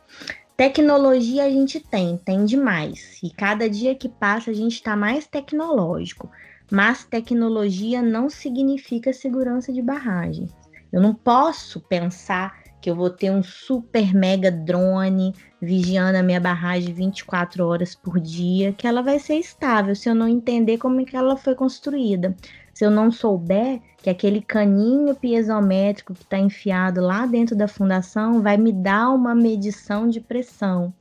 Tecnologia 0.58 1.44
a 1.44 1.48
gente 1.48 1.78
tem, 1.78 2.16
tem 2.16 2.44
demais. 2.44 3.20
E 3.22 3.30
cada 3.30 3.70
dia 3.70 3.94
que 3.94 4.08
passa 4.08 4.50
a 4.50 4.52
gente 4.52 4.72
está 4.72 4.96
mais 4.96 5.24
tecnológico. 5.24 6.28
Mas 6.68 7.04
tecnologia 7.04 8.02
não 8.02 8.28
significa 8.28 9.12
segurança 9.12 9.72
de 9.72 9.80
barragem. 9.80 10.48
Eu 10.92 11.00
não 11.00 11.14
posso 11.14 11.78
pensar 11.82 12.60
que 12.82 12.90
eu 12.90 12.96
vou 12.96 13.08
ter 13.08 13.30
um 13.30 13.40
super 13.40 14.12
mega 14.12 14.50
drone 14.50 15.32
vigiando 15.62 16.18
a 16.18 16.24
minha 16.24 16.40
barragem 16.40 16.92
24 16.92 17.64
horas 17.64 17.94
por 17.94 18.18
dia, 18.18 18.72
que 18.72 18.86
ela 18.86 19.00
vai 19.00 19.20
ser 19.20 19.36
estável 19.36 19.94
se 19.94 20.08
eu 20.08 20.14
não 20.14 20.26
entender 20.26 20.78
como 20.78 21.00
é 21.00 21.04
que 21.04 21.16
ela 21.16 21.36
foi 21.36 21.54
construída. 21.54 22.34
Se 22.78 22.84
eu 22.84 22.92
não 22.92 23.10
souber 23.10 23.80
que 23.96 24.08
aquele 24.08 24.40
caninho 24.40 25.12
piezométrico 25.12 26.14
que 26.14 26.22
está 26.22 26.38
enfiado 26.38 27.00
lá 27.00 27.26
dentro 27.26 27.56
da 27.56 27.66
fundação 27.66 28.40
vai 28.40 28.56
me 28.56 28.72
dar 28.72 29.10
uma 29.10 29.34
medição 29.34 30.08
de 30.08 30.20
pressão. 30.20 30.94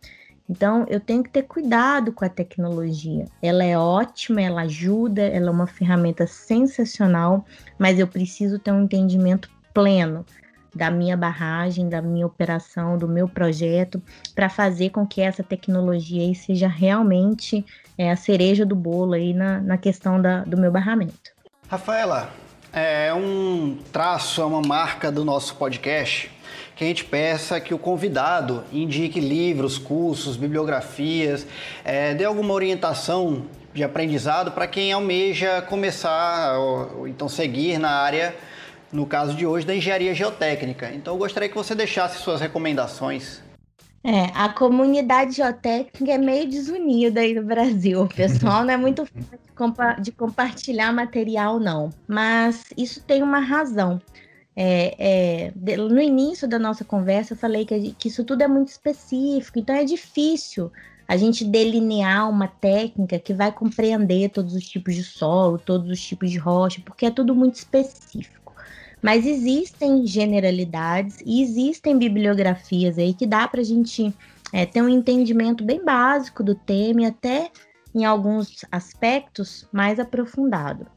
Então, 0.49 0.87
eu 0.89 0.99
tenho 0.99 1.21
que 1.21 1.29
ter 1.29 1.43
cuidado 1.43 2.11
com 2.11 2.25
a 2.25 2.29
tecnologia. 2.29 3.25
Ela 3.43 3.63
é 3.63 3.77
ótima, 3.77 4.41
ela 4.41 4.61
ajuda, 4.61 5.21
ela 5.21 5.49
é 5.49 5.51
uma 5.51 5.67
ferramenta 5.67 6.25
sensacional, 6.25 7.45
mas 7.77 7.99
eu 7.99 8.07
preciso 8.07 8.57
ter 8.57 8.71
um 8.71 8.85
entendimento 8.85 9.47
pleno 9.71 10.25
da 10.73 10.89
minha 10.89 11.15
barragem, 11.15 11.87
da 11.87 12.01
minha 12.01 12.25
operação, 12.25 12.97
do 12.97 13.07
meu 13.07 13.29
projeto, 13.29 14.01
para 14.33 14.49
fazer 14.49 14.89
com 14.89 15.05
que 15.05 15.21
essa 15.21 15.43
tecnologia 15.43 16.33
seja 16.33 16.67
realmente 16.67 17.63
é, 17.95 18.09
a 18.09 18.15
cereja 18.15 18.65
do 18.65 18.75
bolo 18.75 19.13
aí 19.13 19.31
na, 19.31 19.61
na 19.61 19.77
questão 19.77 20.19
da, 20.19 20.43
do 20.43 20.57
meu 20.57 20.71
barramento. 20.71 21.36
Rafaela, 21.69 22.29
é 22.71 23.13
um 23.13 23.77
traço, 23.91 24.41
é 24.41 24.45
uma 24.45 24.61
marca 24.61 25.11
do 25.11 25.25
nosso 25.25 25.53
podcast 25.55 26.31
que 26.77 26.85
a 26.85 26.87
gente 26.87 27.03
peça 27.03 27.59
que 27.59 27.73
o 27.73 27.77
convidado 27.77 28.63
indique 28.71 29.19
livros, 29.19 29.77
cursos, 29.77 30.37
bibliografias, 30.37 31.45
é, 31.83 32.13
dê 32.13 32.23
alguma 32.23 32.53
orientação 32.53 33.47
de 33.73 33.83
aprendizado 33.83 34.51
para 34.51 34.65
quem 34.65 34.93
almeja 34.93 35.61
começar 35.61 36.57
ou, 36.57 36.99
ou, 36.99 37.07
então 37.07 37.27
seguir 37.27 37.77
na 37.77 37.89
área, 37.89 38.33
no 38.89 39.05
caso 39.05 39.33
de 39.35 39.45
hoje, 39.45 39.65
da 39.65 39.75
engenharia 39.75 40.13
geotécnica. 40.13 40.89
Então 40.93 41.15
eu 41.15 41.17
gostaria 41.17 41.49
que 41.49 41.55
você 41.55 41.75
deixasse 41.75 42.19
suas 42.19 42.39
recomendações. 42.39 43.41
É, 44.03 44.25
a 44.33 44.49
comunidade 44.49 45.33
geotécnica 45.33 46.13
é 46.13 46.17
meio 46.17 46.49
desunida 46.49 47.19
aí 47.19 47.33
no 47.33 47.43
Brasil. 47.43 48.03
O 48.03 48.07
pessoal 48.07 48.63
não 48.63 48.73
é 48.73 48.77
muito 48.77 49.05
fã 49.07 49.37
de, 49.37 49.51
compa 49.53 49.93
de 49.93 50.11
compartilhar 50.11 50.93
material, 50.93 51.59
não. 51.59 51.89
Mas 52.07 52.65
isso 52.77 53.03
tem 53.03 53.21
uma 53.21 53.39
razão. 53.39 54.01
É, 54.55 54.95
é, 55.47 55.77
no 55.77 56.01
início 56.01 56.47
da 56.47 56.57
nossa 56.57 56.83
conversa, 56.83 57.33
eu 57.33 57.37
falei 57.37 57.65
que, 57.65 57.93
que 57.93 58.07
isso 58.07 58.23
tudo 58.23 58.41
é 58.41 58.47
muito 58.47 58.69
específico, 58.69 59.59
então 59.59 59.75
é 59.75 59.83
difícil 59.83 60.71
a 61.07 61.15
gente 61.15 61.45
delinear 61.45 62.29
uma 62.29 62.47
técnica 62.47 63.19
que 63.19 63.33
vai 63.33 63.51
compreender 63.51 64.29
todos 64.29 64.55
os 64.55 64.67
tipos 64.67 64.95
de 64.95 65.03
solo, 65.03 65.57
todos 65.57 65.89
os 65.89 66.01
tipos 66.01 66.29
de 66.29 66.37
rocha, 66.37 66.81
porque 66.83 67.05
é 67.05 67.11
tudo 67.11 67.35
muito 67.35 67.55
específico. 67.55 68.46
Mas 69.01 69.25
existem 69.25 70.05
generalidades 70.05 71.21
e 71.25 71.41
existem 71.41 71.97
bibliografias 71.97 72.97
aí 72.97 73.13
que 73.13 73.25
dá 73.25 73.47
para 73.47 73.61
a 73.61 73.63
gente 73.63 74.13
é, 74.51 74.65
ter 74.65 74.81
um 74.81 74.89
entendimento 74.89 75.63
bem 75.63 75.83
básico 75.83 76.43
do 76.43 76.55
tema 76.55 77.01
e 77.01 77.05
até 77.05 77.51
em 77.93 78.05
alguns 78.05 78.65
aspectos 78.71 79.67
mais 79.71 79.99
aprofundado. 79.99 80.87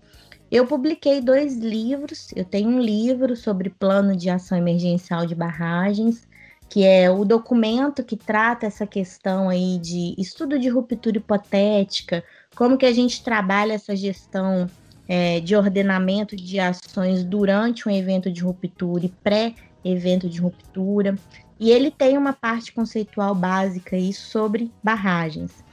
Eu 0.51 0.67
publiquei 0.67 1.21
dois 1.21 1.57
livros. 1.57 2.31
Eu 2.35 2.45
tenho 2.45 2.69
um 2.69 2.81
livro 2.81 3.37
sobre 3.37 3.71
plano 3.71 4.17
de 4.17 4.29
ação 4.29 4.59
emergencial 4.59 5.27
de 5.27 5.35
barragens 5.35 6.29
que 6.71 6.85
é 6.85 7.11
o 7.11 7.25
documento 7.25 8.05
que 8.05 8.17
trata 8.17 8.65
essa 8.65 8.87
questão 8.87 9.49
aí 9.49 9.77
de 9.77 10.15
estudo 10.17 10.57
de 10.57 10.69
ruptura 10.69 11.19
hipotética, 11.19 12.23
como 12.55 12.79
que 12.79 12.87
a 12.87 12.93
gente 12.93 13.25
trabalha 13.25 13.73
essa 13.73 13.97
gestão 13.97 14.71
é, 15.11 15.41
de 15.41 15.57
ordenamento 15.57 16.37
de 16.37 16.61
ações 16.61 17.25
durante 17.25 17.89
um 17.89 17.91
evento 17.91 18.31
de 18.31 18.43
ruptura 18.43 19.07
e 19.07 19.09
pré-evento 19.09 20.29
de 20.29 20.41
ruptura. 20.41 21.19
E 21.59 21.69
ele 21.73 21.91
tem 21.91 22.17
uma 22.17 22.33
parte 22.33 22.73
conceitual 22.73 23.35
básica 23.35 23.97
aí 23.97 24.13
sobre 24.13 24.71
barragens. 24.81 25.65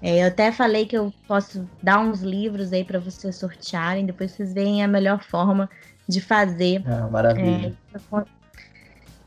É, 0.00 0.22
eu 0.22 0.28
até 0.28 0.52
falei 0.52 0.86
que 0.86 0.96
eu 0.96 1.12
posso 1.26 1.68
dar 1.82 1.98
uns 1.98 2.20
livros 2.20 2.72
aí 2.72 2.84
para 2.84 3.00
vocês 3.00 3.34
sortearem, 3.34 4.06
depois 4.06 4.30
vocês 4.30 4.54
veem 4.54 4.84
a 4.84 4.86
melhor 4.86 5.24
forma 5.24 5.68
de 6.08 6.20
fazer. 6.20 6.80
Ah, 6.86 7.08
maravilha. 7.08 7.76
É, 7.92 8.24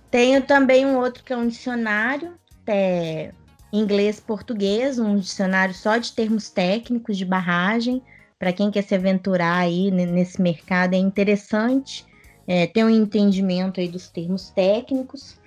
tenho 0.09 0.41
também 0.43 0.85
um 0.85 0.97
outro 0.97 1.25
que 1.25 1.33
é 1.33 1.35
um 1.35 1.45
dicionário 1.49 2.35
é, 2.65 3.33
inglês-português, 3.73 4.97
um 4.97 5.17
dicionário 5.17 5.73
só 5.73 5.97
de 5.97 6.13
termos 6.13 6.49
técnicos 6.49 7.17
de 7.17 7.25
barragem. 7.25 8.01
Para 8.39 8.53
quem 8.53 8.69
quer 8.69 8.83
se 8.83 8.93
aventurar 8.93 9.57
aí 9.57 9.89
nesse 9.89 10.41
mercado, 10.41 10.93
é 10.93 10.97
interessante 10.97 12.05
é, 12.47 12.67
ter 12.67 12.83
um 12.83 12.89
entendimento 12.89 13.79
aí 13.79 13.87
dos 13.87 14.09
termos 14.09 14.49
técnicos. 14.51 15.39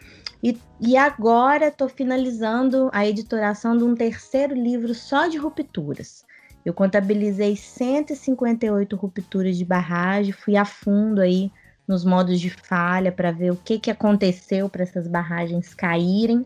E, 0.43 0.59
e 0.81 0.97
agora 0.97 1.69
estou 1.69 1.89
finalizando 1.89 2.91
a 2.93 3.07
editoração 3.07 3.77
de 3.77 3.85
um 3.85 3.95
terceiro 3.95 4.55
livro 4.55 4.95
só 4.95 5.29
de 5.29 5.37
rupturas. 5.37 6.25
Eu 6.65 6.75
contabilizei 6.75 7.57
158 7.57 8.97
rupturas 8.97 9.57
de 9.57 9.65
barragem, 9.65 10.33
fui 10.33 10.57
a 10.57 10.65
fundo 10.65 11.21
aí 11.21 11.51
nos 11.87 12.05
modos 12.05 12.41
de 12.41 12.51
falha 12.51 13.11
para 13.11 13.33
ver 13.33 13.51
o 13.51 13.57
que, 13.57 13.79
que 13.79 13.91
aconteceu 13.91 14.69
para 14.69 14.83
essas 14.83 15.09
barragens 15.09 15.75
caírem. 15.75 16.45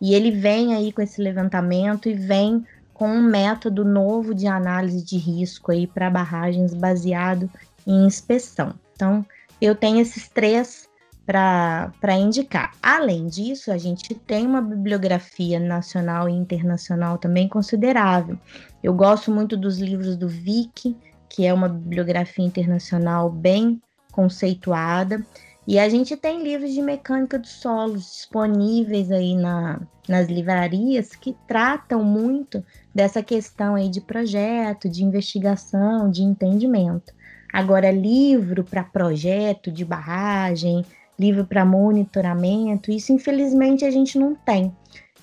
E 0.00 0.14
ele 0.14 0.30
vem 0.30 0.74
aí 0.74 0.92
com 0.92 1.02
esse 1.02 1.20
levantamento 1.20 2.08
e 2.08 2.14
vem 2.14 2.64
com 3.00 3.08
um 3.08 3.22
método 3.22 3.82
novo 3.82 4.34
de 4.34 4.46
análise 4.46 5.02
de 5.02 5.16
risco 5.16 5.72
aí 5.72 5.86
para 5.86 6.10
barragens 6.10 6.74
baseado 6.74 7.48
em 7.86 8.04
inspeção. 8.04 8.74
Então, 8.92 9.24
eu 9.58 9.74
tenho 9.74 10.00
esses 10.00 10.28
três 10.28 10.86
para 11.24 12.18
indicar. 12.18 12.72
Além 12.82 13.26
disso, 13.26 13.72
a 13.72 13.78
gente 13.78 14.14
tem 14.14 14.46
uma 14.46 14.60
bibliografia 14.60 15.58
nacional 15.58 16.28
e 16.28 16.32
internacional 16.32 17.16
também 17.16 17.48
considerável. 17.48 18.38
Eu 18.82 18.92
gosto 18.92 19.30
muito 19.30 19.56
dos 19.56 19.78
livros 19.78 20.14
do 20.14 20.28
Vic, 20.28 20.94
que 21.26 21.46
é 21.46 21.54
uma 21.54 21.70
bibliografia 21.70 22.44
internacional 22.44 23.30
bem 23.30 23.80
conceituada. 24.12 25.24
E 25.66 25.78
a 25.78 25.88
gente 25.88 26.16
tem 26.16 26.42
livros 26.42 26.72
de 26.72 26.82
mecânica 26.82 27.38
dos 27.38 27.50
solos 27.50 28.02
disponíveis 28.10 29.10
aí 29.10 29.36
na, 29.36 29.80
nas 30.08 30.28
livrarias 30.28 31.14
que 31.14 31.36
tratam 31.46 32.02
muito 32.02 32.64
dessa 32.94 33.22
questão 33.22 33.74
aí 33.74 33.88
de 33.88 34.00
projeto, 34.00 34.88
de 34.88 35.04
investigação, 35.04 36.10
de 36.10 36.22
entendimento. 36.22 37.12
Agora, 37.52 37.90
livro 37.90 38.64
para 38.64 38.82
projeto 38.82 39.70
de 39.70 39.84
barragem, 39.84 40.84
livro 41.18 41.44
para 41.44 41.64
monitoramento, 41.64 42.90
isso 42.90 43.12
infelizmente 43.12 43.84
a 43.84 43.90
gente 43.90 44.18
não 44.18 44.34
tem. 44.34 44.74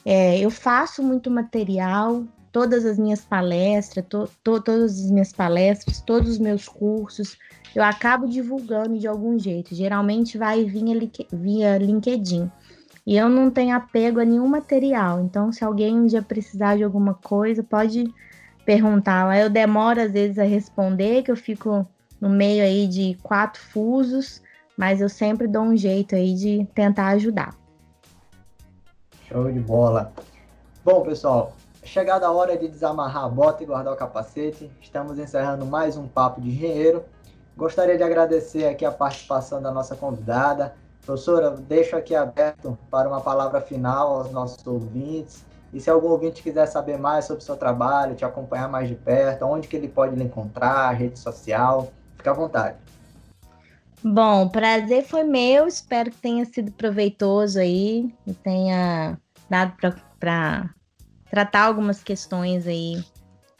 É, 0.06 0.40
eu 0.40 0.50
faço 0.50 1.04
muito 1.04 1.30
material, 1.32 2.24
todas 2.58 2.86
as 2.86 2.98
minhas 2.98 3.24
palestras, 3.24 4.04
to, 4.10 4.28
to, 4.44 4.60
todas 4.60 5.00
as 5.00 5.12
minhas 5.12 5.32
palestras, 5.32 6.02
todos 6.02 6.28
os 6.32 6.40
meus 6.40 6.68
cursos, 6.68 7.38
eu 7.76 7.84
acabo 7.84 8.28
divulgando 8.28 8.98
de 8.98 9.08
algum 9.08 9.38
jeito. 9.38 9.76
Geralmente 9.76 10.40
vai 10.40 10.66
via, 10.66 11.12
via 11.32 11.78
LinkedIn. 11.78 12.50
E 13.06 13.16
eu 13.16 13.30
não 13.30 13.52
tenho 13.52 13.76
apego 13.76 14.20
a 14.20 14.26
nenhum 14.26 14.48
material. 14.48 15.22
Então, 15.22 15.52
se 15.52 15.64
alguém 15.64 16.00
um 16.00 16.08
dia 16.08 16.24
precisar 16.24 16.78
de 16.78 16.84
alguma 16.84 17.14
coisa, 17.14 17.62
pode 17.62 18.12
perguntar. 18.66 19.38
Eu 19.40 19.52
demoro 19.52 20.02
às 20.02 20.12
vezes 20.12 20.40
a 20.40 20.44
responder, 20.44 21.22
que 21.22 21.30
eu 21.30 21.38
fico 21.38 21.88
no 22.20 22.28
meio 22.28 22.64
aí 22.64 22.88
de 22.88 23.16
quatro 23.22 23.62
fusos, 23.62 24.42
mas 24.76 25.00
eu 25.00 25.10
sempre 25.10 25.48
dou 25.48 25.62
um 25.62 25.78
jeito 25.78 26.16
aí 26.16 26.34
de 26.34 26.68
tentar 26.74 27.10
ajudar. 27.10 27.54
Show 29.28 29.52
de 29.52 29.60
bola. 29.60 30.12
Bom, 30.84 31.04
pessoal, 31.04 31.54
chegada 31.88 32.28
a 32.28 32.32
hora 32.32 32.58
de 32.58 32.68
desamarrar 32.68 33.24
a 33.24 33.30
bota 33.30 33.64
e 33.64 33.66
guardar 33.66 33.94
o 33.94 33.96
capacete. 33.96 34.70
Estamos 34.82 35.18
encerrando 35.18 35.66
mais 35.66 35.96
um 35.96 36.08
papo 36.08 36.42
de 36.42 36.50
engenheiro. 36.50 37.04
Gostaria 37.56 37.98
de 37.98 38.04
agradecer 38.04 38.66
aqui 38.66 38.86
a 38.86 38.92
participação 38.92 39.62
da 39.62 39.72
nossa 39.72 39.96
convidada. 39.96 40.76
Professora, 41.04 41.52
deixo 41.52 41.96
aqui 41.96 42.14
aberto 42.14 42.78
para 42.92 43.08
uma 43.08 43.22
palavra 43.22 43.62
final 43.62 44.18
aos 44.18 44.32
nossos 44.32 44.68
ouvintes. 44.68 45.46
E 45.74 45.80
se 45.80 45.90
algum 45.90 46.10
ouvinte 46.10 46.44
quiser 46.44 46.66
saber 46.66 46.98
mais 46.98 47.26
sobre 47.26 47.42
o 47.42 47.46
seu 47.46 47.56
trabalho, 47.56 48.16
te 48.16 48.26
acompanhar 48.26 48.68
mais 48.70 48.90
de 48.90 48.96
perto, 48.96 49.46
onde 49.46 49.68
que 49.68 49.76
ele 49.76 49.88
pode 49.88 50.16
lhe 50.16 50.24
encontrar, 50.24 50.92
rede 50.92 51.18
social, 51.18 51.92
fique 52.18 52.28
à 52.28 52.34
vontade. 52.34 52.76
Bom, 54.04 54.48
prazer 54.50 55.04
foi 55.04 55.24
meu, 55.24 55.68
espero 55.68 56.12
que 56.12 56.18
tenha 56.18 56.46
sido 56.46 56.72
proveitoso 56.72 57.60
aí 57.60 58.14
e 58.26 58.34
tenha 58.34 59.18
dado 59.50 59.74
para 60.20 60.70
tratar 61.30 61.64
algumas 61.64 62.04
questões 62.04 62.68
aí 62.68 63.04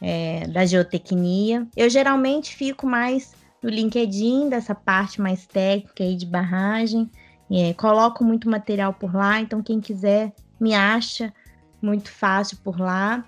é, 0.00 0.46
da 0.48 0.64
geotecnia. 0.64 1.66
Eu 1.76 1.88
geralmente 1.90 2.54
fico 2.54 2.86
mais 2.86 3.32
no 3.62 3.68
LinkedIn, 3.68 4.48
dessa 4.48 4.74
parte 4.74 5.20
mais 5.20 5.46
técnica 5.46 6.04
aí 6.04 6.16
de 6.16 6.26
barragem. 6.26 7.10
É, 7.50 7.72
coloco 7.74 8.22
muito 8.22 8.48
material 8.48 8.92
por 8.92 9.14
lá, 9.14 9.40
então 9.40 9.62
quem 9.62 9.80
quiser 9.80 10.32
me 10.60 10.74
acha 10.74 11.32
muito 11.80 12.10
fácil 12.10 12.58
por 12.62 12.78
lá. 12.78 13.24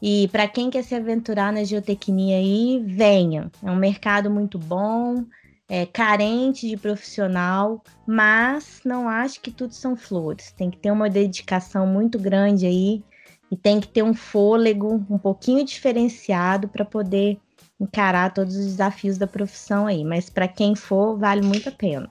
E 0.00 0.26
para 0.28 0.48
quem 0.48 0.68
quer 0.68 0.82
se 0.82 0.94
aventurar 0.96 1.52
na 1.52 1.62
geotecnia 1.62 2.36
aí, 2.36 2.82
venha. 2.84 3.50
É 3.62 3.70
um 3.70 3.76
mercado 3.76 4.28
muito 4.28 4.58
bom, 4.58 5.24
é 5.68 5.86
carente 5.86 6.68
de 6.68 6.76
profissional, 6.76 7.82
mas 8.04 8.80
não 8.84 9.08
acho 9.08 9.40
que 9.40 9.52
tudo 9.52 9.72
são 9.72 9.96
flores. 9.96 10.50
Tem 10.52 10.70
que 10.70 10.78
ter 10.78 10.90
uma 10.90 11.08
dedicação 11.08 11.86
muito 11.86 12.18
grande 12.18 12.66
aí 12.66 13.04
e 13.52 13.56
tem 13.56 13.78
que 13.78 13.86
ter 13.86 14.02
um 14.02 14.14
fôlego 14.14 15.04
um 15.10 15.18
pouquinho 15.18 15.62
diferenciado 15.62 16.68
para 16.68 16.86
poder 16.86 17.38
encarar 17.78 18.32
todos 18.32 18.56
os 18.56 18.64
desafios 18.64 19.18
da 19.18 19.26
profissão 19.26 19.86
aí, 19.86 20.02
mas 20.02 20.30
para 20.30 20.48
quem 20.48 20.74
for, 20.74 21.18
vale 21.18 21.42
muito 21.42 21.68
a 21.68 21.72
pena. 21.72 22.10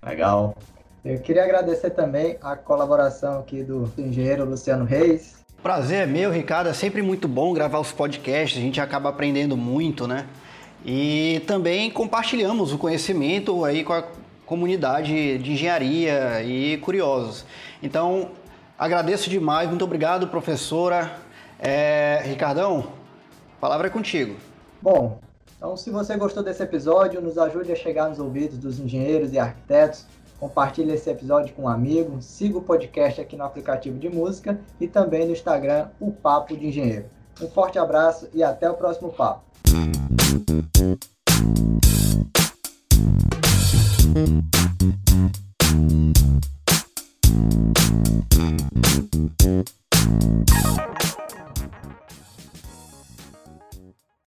Legal. 0.00 0.56
Eu 1.04 1.18
queria 1.18 1.42
agradecer 1.42 1.90
também 1.90 2.38
a 2.40 2.54
colaboração 2.54 3.40
aqui 3.40 3.64
do 3.64 3.92
engenheiro 3.98 4.44
Luciano 4.44 4.84
Reis. 4.84 5.44
Prazer 5.60 6.02
é 6.02 6.06
meu, 6.06 6.30
Ricardo. 6.30 6.68
É 6.68 6.72
sempre 6.72 7.02
muito 7.02 7.26
bom 7.26 7.52
gravar 7.52 7.80
os 7.80 7.90
podcasts, 7.90 8.58
a 8.58 8.62
gente 8.62 8.80
acaba 8.80 9.08
aprendendo 9.08 9.56
muito, 9.56 10.06
né? 10.06 10.24
E 10.84 11.42
também 11.48 11.90
compartilhamos 11.90 12.72
o 12.72 12.78
conhecimento 12.78 13.64
aí 13.64 13.82
com 13.82 13.92
a 13.92 14.04
comunidade 14.44 15.38
de 15.38 15.52
engenharia 15.52 16.44
e 16.44 16.76
curiosos. 16.76 17.44
Então, 17.82 18.30
agradeço 18.78 19.30
demais, 19.30 19.68
muito 19.68 19.84
obrigado, 19.84 20.28
professora. 20.28 21.12
É, 21.58 22.22
Ricardão, 22.24 22.92
a 23.56 23.60
palavra 23.60 23.86
é 23.86 23.90
contigo. 23.90 24.36
Bom, 24.80 25.18
então 25.56 25.76
se 25.76 25.90
você 25.90 26.16
gostou 26.16 26.42
desse 26.42 26.62
episódio, 26.62 27.20
nos 27.20 27.38
ajude 27.38 27.72
a 27.72 27.76
chegar 27.76 28.08
nos 28.08 28.18
ouvidos 28.18 28.58
dos 28.58 28.78
engenheiros 28.78 29.32
e 29.32 29.38
arquitetos. 29.38 30.04
Compartilhe 30.38 30.92
esse 30.92 31.08
episódio 31.08 31.54
com 31.54 31.62
um 31.62 31.68
amigo, 31.68 32.20
siga 32.20 32.58
o 32.58 32.62
podcast 32.62 33.20
aqui 33.20 33.36
no 33.36 33.44
aplicativo 33.44 33.98
de 33.98 34.10
música 34.10 34.60
e 34.78 34.86
também 34.86 35.24
no 35.24 35.32
Instagram, 35.32 35.88
o 35.98 36.12
Papo 36.12 36.54
de 36.54 36.66
Engenheiro. 36.66 37.06
Um 37.40 37.48
forte 37.48 37.78
abraço 37.78 38.28
e 38.34 38.42
até 38.42 38.68
o 38.70 38.74
próximo 38.74 39.10
papo. 39.12 39.46
Thank 47.36 47.76
you. 51.20 51.25